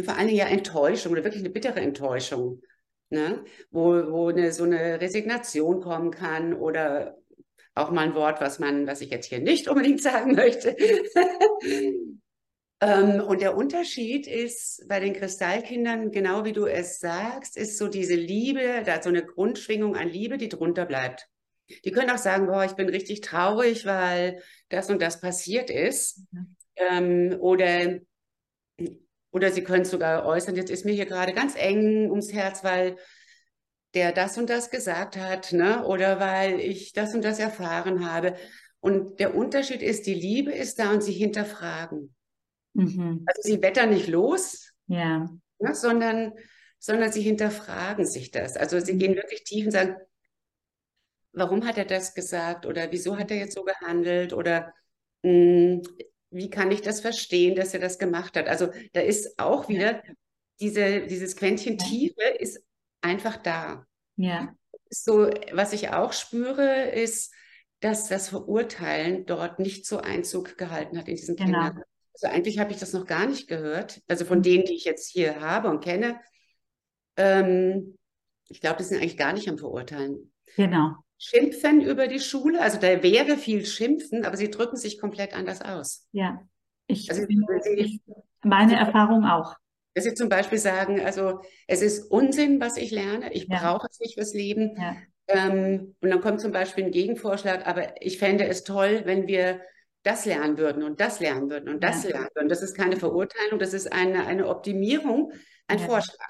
[0.05, 2.61] vor allen Dingen ja Enttäuschung oder wirklich eine bittere Enttäuschung,
[3.09, 3.45] ne?
[3.71, 7.17] wo, wo eine, so eine Resignation kommen kann oder
[7.77, 10.77] auch mal ein Wort, was man, was ich jetzt hier nicht unbedingt sagen möchte.
[12.81, 17.89] ähm, und der Unterschied ist bei den Kristallkindern, genau wie du es sagst, ist so
[17.89, 21.29] diese Liebe, da so eine Grundschwingung an Liebe, die drunter bleibt.
[21.85, 26.23] Die können auch sagen, boah, ich bin richtig traurig, weil das und das passiert ist.
[26.33, 26.57] Mhm.
[26.77, 28.01] Ähm, oder
[29.37, 32.97] oder sie können sogar äußern, jetzt ist mir hier gerade ganz eng ums Herz, weil
[33.95, 35.85] der das und das gesagt hat, ne?
[35.87, 38.37] oder weil ich das und das erfahren habe.
[38.81, 42.15] Und der Unterschied ist, die Liebe ist da und sie hinterfragen.
[42.75, 43.25] Mhm.
[43.27, 45.31] Also sie wettern nicht los, ja.
[45.59, 45.75] ne?
[45.75, 46.33] sondern,
[46.79, 48.57] sondern sie hinterfragen sich das.
[48.57, 48.99] Also sie mhm.
[48.99, 49.97] gehen wirklich tief und sagen,
[51.33, 54.75] warum hat er das gesagt oder wieso hat er jetzt so gehandelt oder
[55.23, 55.83] mh, hm,
[56.31, 58.49] wie kann ich das verstehen, dass er das gemacht hat?
[58.49, 60.03] Also da ist auch wieder
[60.61, 62.61] diese, dieses Quäntchen Tiefe ist
[63.07, 63.87] einfach da.
[64.17, 64.55] Ja.
[64.91, 67.33] So, was ich auch spüre, ist,
[67.81, 71.59] dass das Verurteilen dort nicht so Einzug gehalten hat in diesen genau.
[71.59, 71.83] Kindern.
[72.15, 74.03] Also eigentlich habe ich das noch gar nicht gehört.
[74.09, 74.43] Also von mhm.
[74.43, 76.19] denen, die ich jetzt hier habe und kenne.
[77.17, 77.97] Ähm,
[78.49, 80.33] ich glaube, das sind eigentlich gar nicht am Verurteilen.
[80.57, 80.97] Genau.
[81.19, 82.61] Schimpfen über die Schule.
[82.61, 86.07] Also da wäre viel Schimpfen, aber sie drücken sich komplett anders aus.
[86.13, 86.41] Ja,
[86.87, 88.01] ich, also, ich
[88.43, 89.55] meine Erfahrung auch.
[89.97, 93.59] Dass sie zum Beispiel sagen, also es ist Unsinn, was ich lerne, ich ja.
[93.59, 94.77] brauche es nicht fürs Leben.
[94.77, 94.97] Ja.
[95.29, 99.63] Ähm, und dann kommt zum Beispiel ein Gegenvorschlag, aber ich fände es toll, wenn wir
[100.03, 102.11] das lernen würden und das lernen würden und das ja.
[102.11, 102.49] lernen würden.
[102.51, 105.33] Das ist keine Verurteilung, das ist eine, eine Optimierung,
[105.67, 106.29] ein Vorschlag.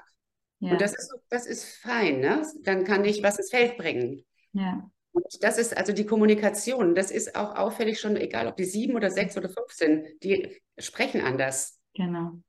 [0.59, 2.41] Und das ist, das ist fein, ne?
[2.63, 4.25] Dann kann ich was ins Feld bringen.
[4.53, 4.89] Ja.
[5.11, 6.95] Und das ist also die Kommunikation.
[6.95, 10.59] Das ist auch auffällig schon, egal ob die sieben oder sechs oder fünf sind, die
[10.77, 11.79] sprechen anders.
[11.93, 12.39] Genau.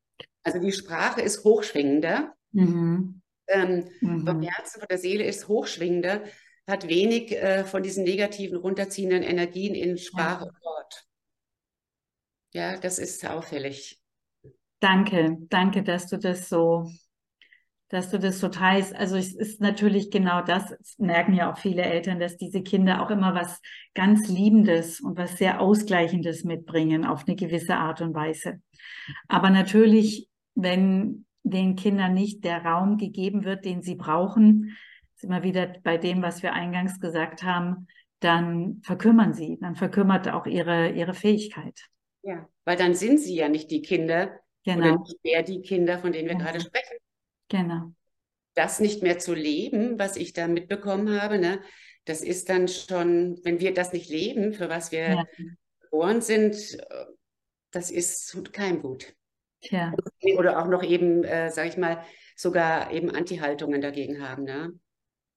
[0.49, 2.35] Also die Sprache ist hochschwingender.
[2.53, 3.21] Mhm.
[3.49, 4.27] Ähm, mhm.
[4.27, 6.25] Vom Herzen, von der Seele ist hochschwingender,
[6.67, 10.51] hat wenig äh, von diesen negativen, runterziehenden Energien in Sprache ja.
[10.51, 11.05] und Wort.
[12.53, 14.01] Ja, das ist auffällig.
[14.81, 16.89] Danke, danke, dass du das so
[17.89, 18.95] dass du das so teilst.
[18.95, 23.03] Also es ist natürlich genau das, das merken ja auch viele Eltern, dass diese Kinder
[23.03, 23.61] auch immer was
[23.95, 28.61] ganz Liebendes und was sehr Ausgleichendes mitbringen auf eine gewisse Art und Weise.
[29.27, 30.28] Aber natürlich,
[30.61, 34.77] wenn den Kindern nicht der Raum gegeben wird, den sie brauchen,
[35.15, 37.87] sind wir wieder bei dem, was wir eingangs gesagt haben,
[38.21, 41.81] dann verkümmern sie, dann verkümmert auch ihre, ihre Fähigkeit.
[42.23, 44.79] Ja, weil dann sind sie ja nicht die Kinder genau.
[44.79, 46.45] oder nicht mehr die Kinder, von denen wir genau.
[46.45, 46.99] gerade sprechen.
[47.49, 47.93] Genau.
[48.55, 51.61] Das nicht mehr zu leben, was ich da mitbekommen habe, ne,
[52.05, 55.25] das ist dann schon, wenn wir das nicht leben, für was wir ja.
[55.81, 56.57] geboren sind,
[57.71, 59.15] das ist tut keinem gut.
[59.63, 59.93] Ja.
[60.37, 62.05] Oder auch noch eben, äh, sage ich mal,
[62.37, 64.45] sogar eben Anti-Haltungen dagegen haben.
[64.45, 64.73] Ne?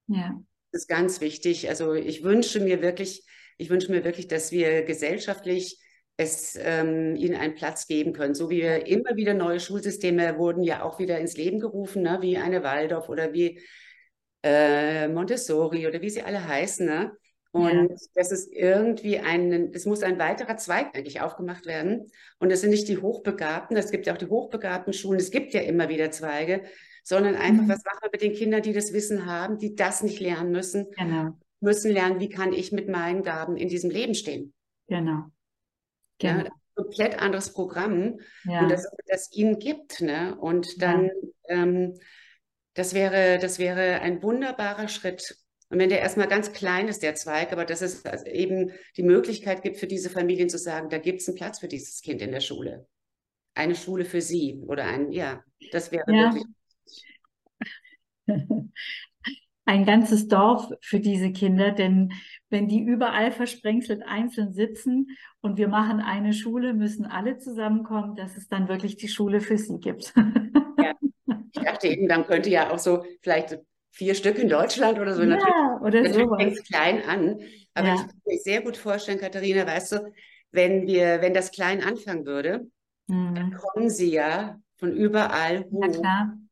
[0.08, 0.40] Ja.
[0.72, 1.70] Das ist ganz wichtig.
[1.70, 3.26] Also ich wünsche mir wirklich,
[3.58, 5.80] ich wünsche mir wirklich, dass wir gesellschaftlich
[6.18, 8.36] es ähm, ihnen einen Platz geben können.
[8.36, 12.20] So wie wir immer wieder neue Schulsysteme wurden ja auch wieder ins Leben gerufen, ne?
[12.22, 13.60] wie eine Waldorf oder wie
[14.44, 16.86] äh, Montessori oder wie sie alle heißen.
[16.86, 17.12] Ne?
[17.52, 17.96] Und ja.
[18.16, 22.10] das ist irgendwie ein, es muss ein weiterer Zweig eigentlich aufgemacht werden.
[22.40, 25.54] Und es sind nicht die Hochbegabten, es gibt ja auch die hochbegabten Schulen, es gibt
[25.54, 26.64] ja immer wieder Zweige,
[27.04, 27.70] sondern einfach, mhm.
[27.70, 30.92] was machen wir mit den Kindern, die das Wissen haben, die das nicht lernen müssen,
[30.92, 31.38] genau.
[31.60, 34.54] müssen lernen, wie kann ich mit meinen Gaben in diesem Leben stehen.
[34.88, 35.26] Genau.
[36.22, 38.62] Ja, ein komplett anderes Programm ja.
[38.62, 40.02] und das, das ihnen gibt.
[40.02, 40.38] Ne?
[40.40, 41.12] Und dann, ja.
[41.48, 42.00] ähm,
[42.76, 45.36] das, wäre, das wäre ein wunderbarer Schritt.
[45.72, 49.04] Und wenn der erstmal ganz klein ist, der Zweig, aber dass es also eben die
[49.04, 52.22] Möglichkeit gibt für diese Familien zu sagen, da gibt es einen Platz für dieses Kind
[52.22, 52.86] in der Schule.
[53.56, 55.42] Eine Schule für sie oder ein, ja,
[55.72, 56.34] das wäre ja.
[56.34, 56.46] wirklich.
[59.66, 62.12] ein ganzes Dorf für diese Kinder, denn
[62.50, 65.08] wenn die überall versprengselt einzeln sitzen
[65.40, 69.58] und wir machen eine Schule, müssen alle zusammenkommen, dass es dann wirklich die Schule für
[69.58, 70.14] sie gibt.
[70.78, 70.94] Ja.
[71.54, 73.60] Ich dachte eben, dann könnte ja auch so vielleicht
[73.92, 75.22] vier Stück in Deutschland oder so.
[75.22, 77.40] Ja, natürlich, oder natürlich fängt es klein an.
[77.74, 77.96] Aber ja.
[77.96, 80.14] ich kann mir sehr gut vorstellen, Katharina, weißt du,
[80.52, 82.68] wenn wir, wenn das klein anfangen würde,
[83.08, 83.36] mhm.
[83.36, 86.04] dann kommen sie ja von überall hoch,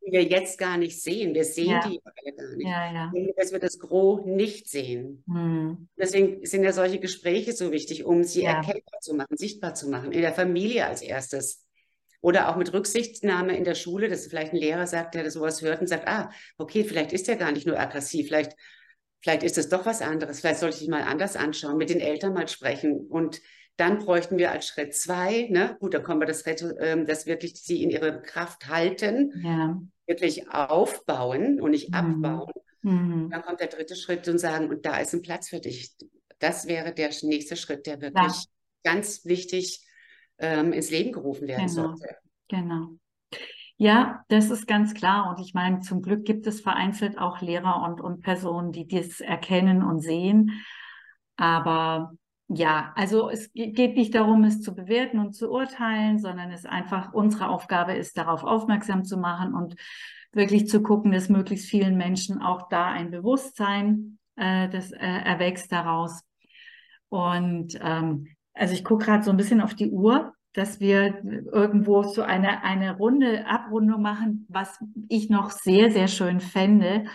[0.06, 1.34] die wir jetzt gar nicht sehen.
[1.34, 1.88] Wir sehen ja.
[1.88, 2.68] die alle gar nicht.
[2.68, 3.12] Ja, ja.
[3.36, 5.24] Dass wir das Gros nicht sehen.
[5.28, 5.90] Hm.
[5.98, 10.12] Deswegen sind ja solche Gespräche so wichtig, um sie erkennbar zu machen, sichtbar zu machen.
[10.12, 11.66] In der Familie als erstes.
[12.22, 15.80] Oder auch mit Rücksichtnahme in der Schule, dass vielleicht ein Lehrer sagt, der sowas hört
[15.80, 18.56] und sagt, ah, okay, vielleicht ist er gar nicht nur aggressiv, vielleicht,
[19.22, 22.34] vielleicht ist es doch was anderes, vielleicht sollte ich mal anders anschauen, mit den Eltern
[22.34, 23.42] mal sprechen und
[23.78, 27.56] dann bräuchten wir als Schritt zwei, ne, gut, dann kommen wir das, ähm, das wirklich
[27.56, 29.80] sie in ihre Kraft halten, ja.
[30.06, 31.96] wirklich aufbauen und nicht mhm.
[31.96, 32.52] abbauen.
[32.82, 33.30] Mhm.
[33.32, 35.96] Dann kommt der dritte Schritt und sagen, und da ist ein Platz für dich.
[36.40, 38.44] das wäre der nächste Schritt, der wirklich ja.
[38.84, 39.86] ganz wichtig
[40.40, 41.88] ähm, ins Leben gerufen werden genau.
[41.88, 42.16] sollte.
[42.48, 42.88] Genau.
[43.78, 45.30] Ja, das ist ganz klar.
[45.30, 49.22] Und ich meine, zum Glück gibt es vereinzelt auch Lehrer und, und Personen, die das
[49.22, 50.52] erkennen und sehen.
[51.38, 52.12] Aber
[52.50, 57.14] ja, also es geht nicht darum, es zu bewerten und zu urteilen, sondern es einfach
[57.14, 59.76] unsere Aufgabe ist, darauf aufmerksam zu machen und
[60.34, 65.72] wirklich zu gucken, dass möglichst vielen Menschen auch da ein Bewusstsein äh, das äh, erwächst
[65.72, 66.22] daraus.
[67.08, 68.28] Und ähm,
[68.60, 72.64] also ich gucke gerade so ein bisschen auf die Uhr dass wir irgendwo so eine,
[72.64, 77.06] eine Runde, Abrundung machen, was ich noch sehr, sehr schön fände,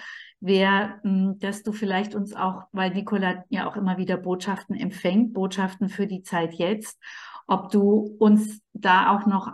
[0.41, 5.33] wäre, hm, dass du vielleicht uns auch, weil Nicola ja auch immer wieder Botschaften empfängt,
[5.33, 7.01] Botschaften für die Zeit jetzt,
[7.47, 9.53] ob du uns da auch noch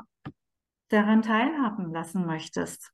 [0.88, 2.92] daran teilhaben lassen möchtest.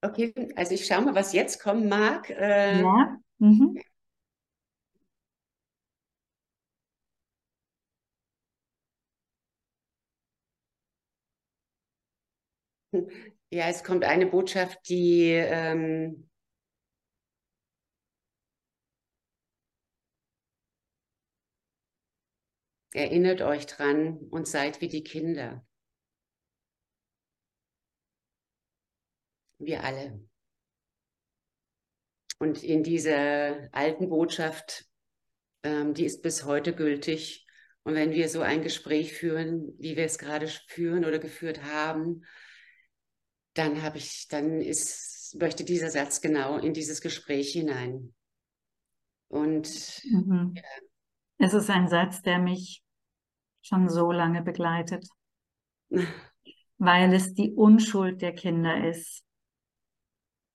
[0.00, 2.30] Okay, also ich schaue mal, was jetzt kommen mag.
[2.30, 3.16] Äh, ja.
[3.38, 3.78] Mhm.
[13.50, 16.28] Ja, es kommt eine Botschaft, die ähm,
[22.94, 25.66] erinnert euch dran und seid wie die Kinder.
[29.58, 30.20] Wir alle.
[32.38, 34.86] Und in dieser alten Botschaft,
[35.62, 37.46] ähm, die ist bis heute gültig.
[37.84, 42.24] Und wenn wir so ein Gespräch führen, wie wir es gerade führen oder geführt haben,
[43.54, 48.14] dann habe ich, dann ist, möchte dieser Satz genau in dieses Gespräch hinein.
[49.28, 50.52] Und mhm.
[50.54, 50.62] ja.
[51.38, 52.82] es ist ein Satz, der mich
[53.62, 55.06] schon so lange begleitet,
[56.78, 59.24] weil es die Unschuld der Kinder ist.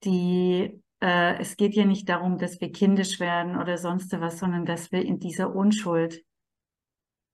[0.03, 4.65] Die, äh, es geht ja nicht darum, dass wir kindisch werden oder sonst was, sondern
[4.65, 6.23] dass wir in dieser Unschuld,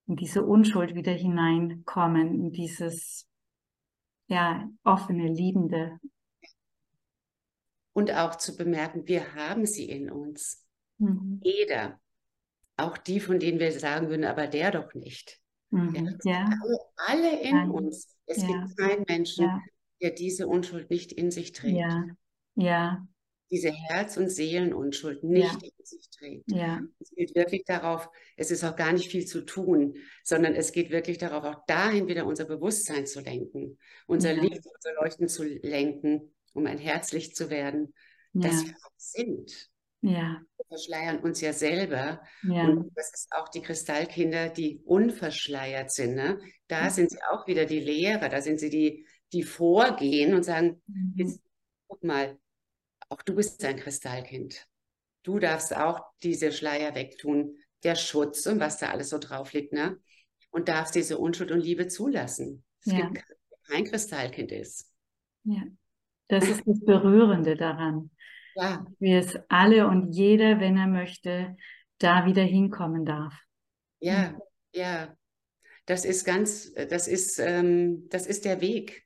[0.08, 3.28] in diese Unschuld wieder hineinkommen, in dieses
[4.28, 6.00] ja, offene, liebende.
[7.94, 10.66] Und auch zu bemerken, wir haben sie in uns.
[10.98, 11.40] Mhm.
[11.44, 12.00] Jeder.
[12.76, 15.40] Auch die, von denen wir sagen würden, aber der doch nicht.
[15.70, 16.18] Mhm.
[16.24, 16.46] Ja.
[16.46, 17.66] Alle, alle, in ja.
[17.66, 18.16] uns.
[18.26, 18.48] Es ja.
[18.48, 19.62] gibt keinen Menschen,
[20.02, 21.78] der diese Unschuld nicht in sich trägt.
[21.78, 22.06] Ja.
[22.56, 23.08] Ja
[23.54, 25.70] diese Herz- und Seelenunschuld nicht ja.
[25.78, 26.52] in sich trägt.
[26.52, 26.82] Ja.
[27.00, 30.90] Es geht wirklich darauf, es ist auch gar nicht viel zu tun, sondern es geht
[30.90, 33.78] wirklich darauf, auch dahin wieder unser Bewusstsein zu lenken,
[34.08, 34.42] unser ja.
[34.42, 37.94] Licht, unser Leuchten zu lenken, um ein Herzlicht zu werden,
[38.34, 38.42] ja.
[38.50, 39.70] dass wir auch sind.
[40.02, 40.42] Ja.
[40.58, 42.24] Wir verschleiern uns ja selber.
[42.42, 42.64] Ja.
[42.64, 46.16] Und das ist auch die Kristallkinder, die unverschleiert sind.
[46.16, 46.40] Ne?
[46.68, 50.82] Da sind sie auch wieder die Lehrer, da sind sie die, die vorgehen und sagen,
[50.88, 51.14] mhm.
[51.18, 51.40] jetzt
[51.88, 52.40] guck mal,
[53.10, 54.68] auch du bist ein Kristallkind.
[55.24, 59.74] Du darfst auch diese Schleier wegtun, der Schutz und was da alles so drauf liegt,
[59.74, 59.98] ne?
[60.52, 62.64] Und darfst diese Unschuld und Liebe zulassen.
[62.86, 63.08] Es ja.
[63.08, 63.26] gibt
[63.68, 64.92] kein Kristallkind ist.
[65.44, 65.64] Ja,
[66.28, 68.12] das ist das Berührende daran.
[68.56, 68.86] Ja.
[69.00, 71.56] Wie es alle und jeder, wenn er möchte,
[71.98, 73.34] da wieder hinkommen darf.
[74.00, 74.38] Ja,
[74.74, 75.16] ja.
[75.86, 79.06] Das ist ganz, das ist, ähm, das ist der Weg.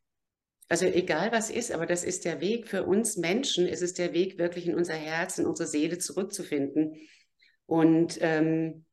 [0.70, 4.14] Also egal was ist, aber das ist der Weg für uns Menschen, ist es der
[4.14, 6.96] Weg wirklich in unser Herz, in unsere Seele zurückzufinden
[7.66, 8.86] und, ähm,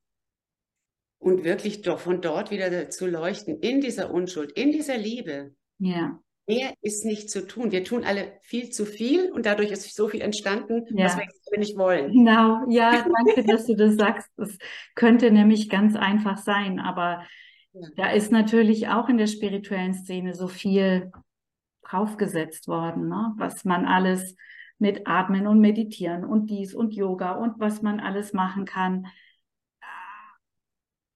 [1.19, 5.53] und wirklich doch von dort wieder zu leuchten, in dieser Unschuld, in dieser Liebe.
[5.79, 6.19] Ja.
[6.47, 7.71] Mehr ist nicht zu tun.
[7.71, 11.05] Wir tun alle viel zu viel und dadurch ist so viel entstanden, ja.
[11.05, 12.11] was wir nicht wollen.
[12.11, 14.29] Genau, ja, danke, dass du das sagst.
[14.37, 14.55] Das
[14.93, 17.25] könnte nämlich ganz einfach sein, aber
[17.97, 21.11] da ist natürlich auch in der spirituellen Szene so viel
[21.95, 23.33] draufgesetzt worden, ne?
[23.37, 24.35] was man alles
[24.77, 29.07] mit Atmen und Meditieren und dies und Yoga und was man alles machen kann.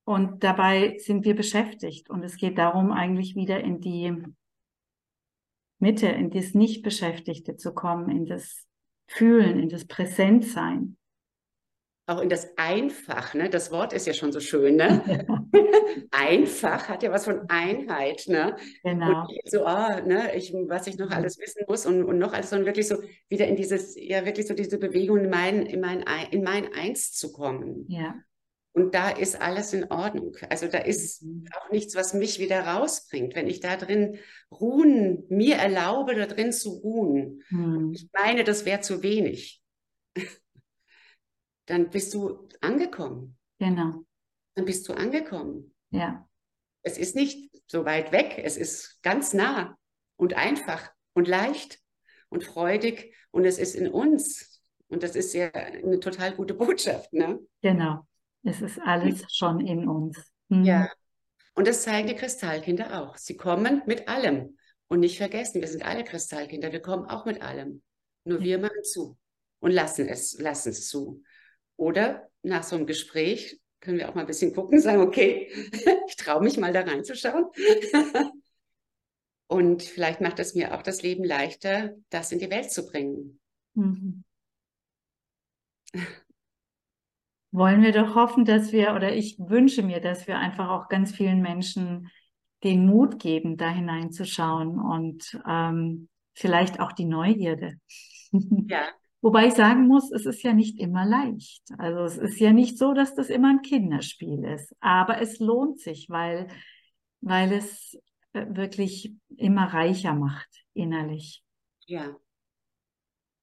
[0.06, 4.16] Und dabei sind wir beschäftigt und es geht darum, eigentlich wieder in die
[5.78, 8.66] Mitte, in das Nicht-Beschäftigte zu kommen, in das
[9.08, 10.98] Fühlen, in das Präsentsein
[12.10, 13.50] auch in das Einfach, ne?
[13.50, 15.28] Das Wort ist ja schon so schön, ne?
[16.12, 18.56] Einfach hat ja was von Einheit, ne?
[18.84, 19.22] Genau.
[19.22, 22.50] Und so, ah, ne, ich, was ich noch alles wissen muss und, und noch alles,
[22.50, 22.98] sondern wirklich so
[23.28, 27.14] wieder in dieses, ja, wirklich so diese Bewegung in mein, in mein, in mein Eins
[27.14, 27.86] zu kommen.
[27.88, 28.16] Ja.
[28.74, 30.36] Und da ist alles in Ordnung.
[30.50, 31.46] Also da ist mhm.
[31.58, 33.36] auch nichts, was mich wieder rausbringt.
[33.36, 34.20] Wenn ich da drin
[34.52, 37.44] ruhen, mir erlaube, da drin zu ruhen.
[37.50, 37.92] Mhm.
[37.94, 39.62] Ich meine, das wäre zu wenig
[41.66, 43.38] dann bist du angekommen.
[43.60, 44.06] Genau.
[44.60, 45.74] Dann bist du angekommen.
[45.90, 46.28] Ja.
[46.82, 49.78] Es ist nicht so weit weg, es ist ganz nah
[50.18, 51.80] und einfach und leicht
[52.28, 54.62] und freudig und es ist in uns.
[54.90, 57.40] Und das ist ja eine total gute Botschaft, ne?
[57.62, 58.06] Genau.
[58.44, 60.18] Es ist alles schon in uns.
[60.50, 60.66] Mhm.
[60.66, 60.92] Ja.
[61.56, 63.16] Und das zeigen die Kristallkinder auch.
[63.16, 64.58] Sie kommen mit allem.
[64.90, 67.82] Und nicht vergessen, wir sind alle Kristallkinder, wir kommen auch mit allem.
[68.26, 69.18] Nur wir machen zu
[69.60, 71.24] und lassen es, lassen es zu.
[71.78, 75.50] Oder nach so einem Gespräch können wir auch mal ein bisschen gucken, sagen, okay,
[76.08, 77.46] ich traue mich mal da reinzuschauen.
[79.48, 83.40] und vielleicht macht es mir auch das Leben leichter, das in die Welt zu bringen.
[83.74, 84.24] Mhm.
[87.52, 91.16] Wollen wir doch hoffen, dass wir, oder ich wünsche mir, dass wir einfach auch ganz
[91.16, 92.10] vielen Menschen
[92.64, 97.80] den Mut geben, da hineinzuschauen und ähm, vielleicht auch die Neugierde.
[98.70, 98.88] Ja.
[99.22, 101.64] Wobei ich sagen muss, es ist ja nicht immer leicht.
[101.78, 104.74] Also es ist ja nicht so, dass das immer ein Kinderspiel ist.
[104.80, 106.48] Aber es lohnt sich, weil,
[107.20, 108.00] weil es
[108.34, 111.44] äh, wirklich immer reicher macht innerlich.
[111.86, 112.16] Ja.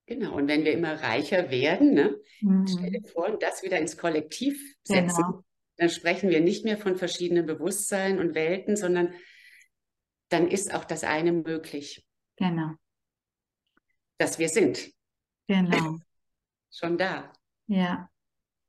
[0.07, 0.35] Genau.
[0.35, 2.65] Und wenn wir immer reicher werden, ne, mhm.
[2.65, 5.43] stell dir vor, das wieder ins Kollektiv setzen, genau.
[5.75, 9.13] dann sprechen wir nicht mehr von verschiedenen Bewusstseinen und Welten, sondern
[10.29, 12.05] dann ist auch das eine möglich.
[12.37, 12.71] Genau.
[14.17, 14.96] Dass wir sind.
[15.47, 15.97] Genau.
[16.71, 17.31] Schon da.
[17.67, 18.09] Ja.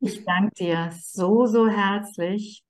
[0.01, 2.63] Ich danke dir so, so herzlich.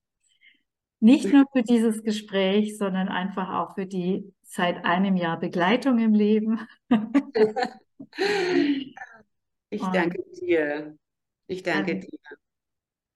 [1.00, 6.14] Nicht nur für dieses Gespräch, sondern einfach auch für die seit einem Jahr Begleitung im
[6.14, 6.66] Leben.
[9.70, 10.96] ich danke dir.
[11.46, 12.18] Ich danke alles, dir.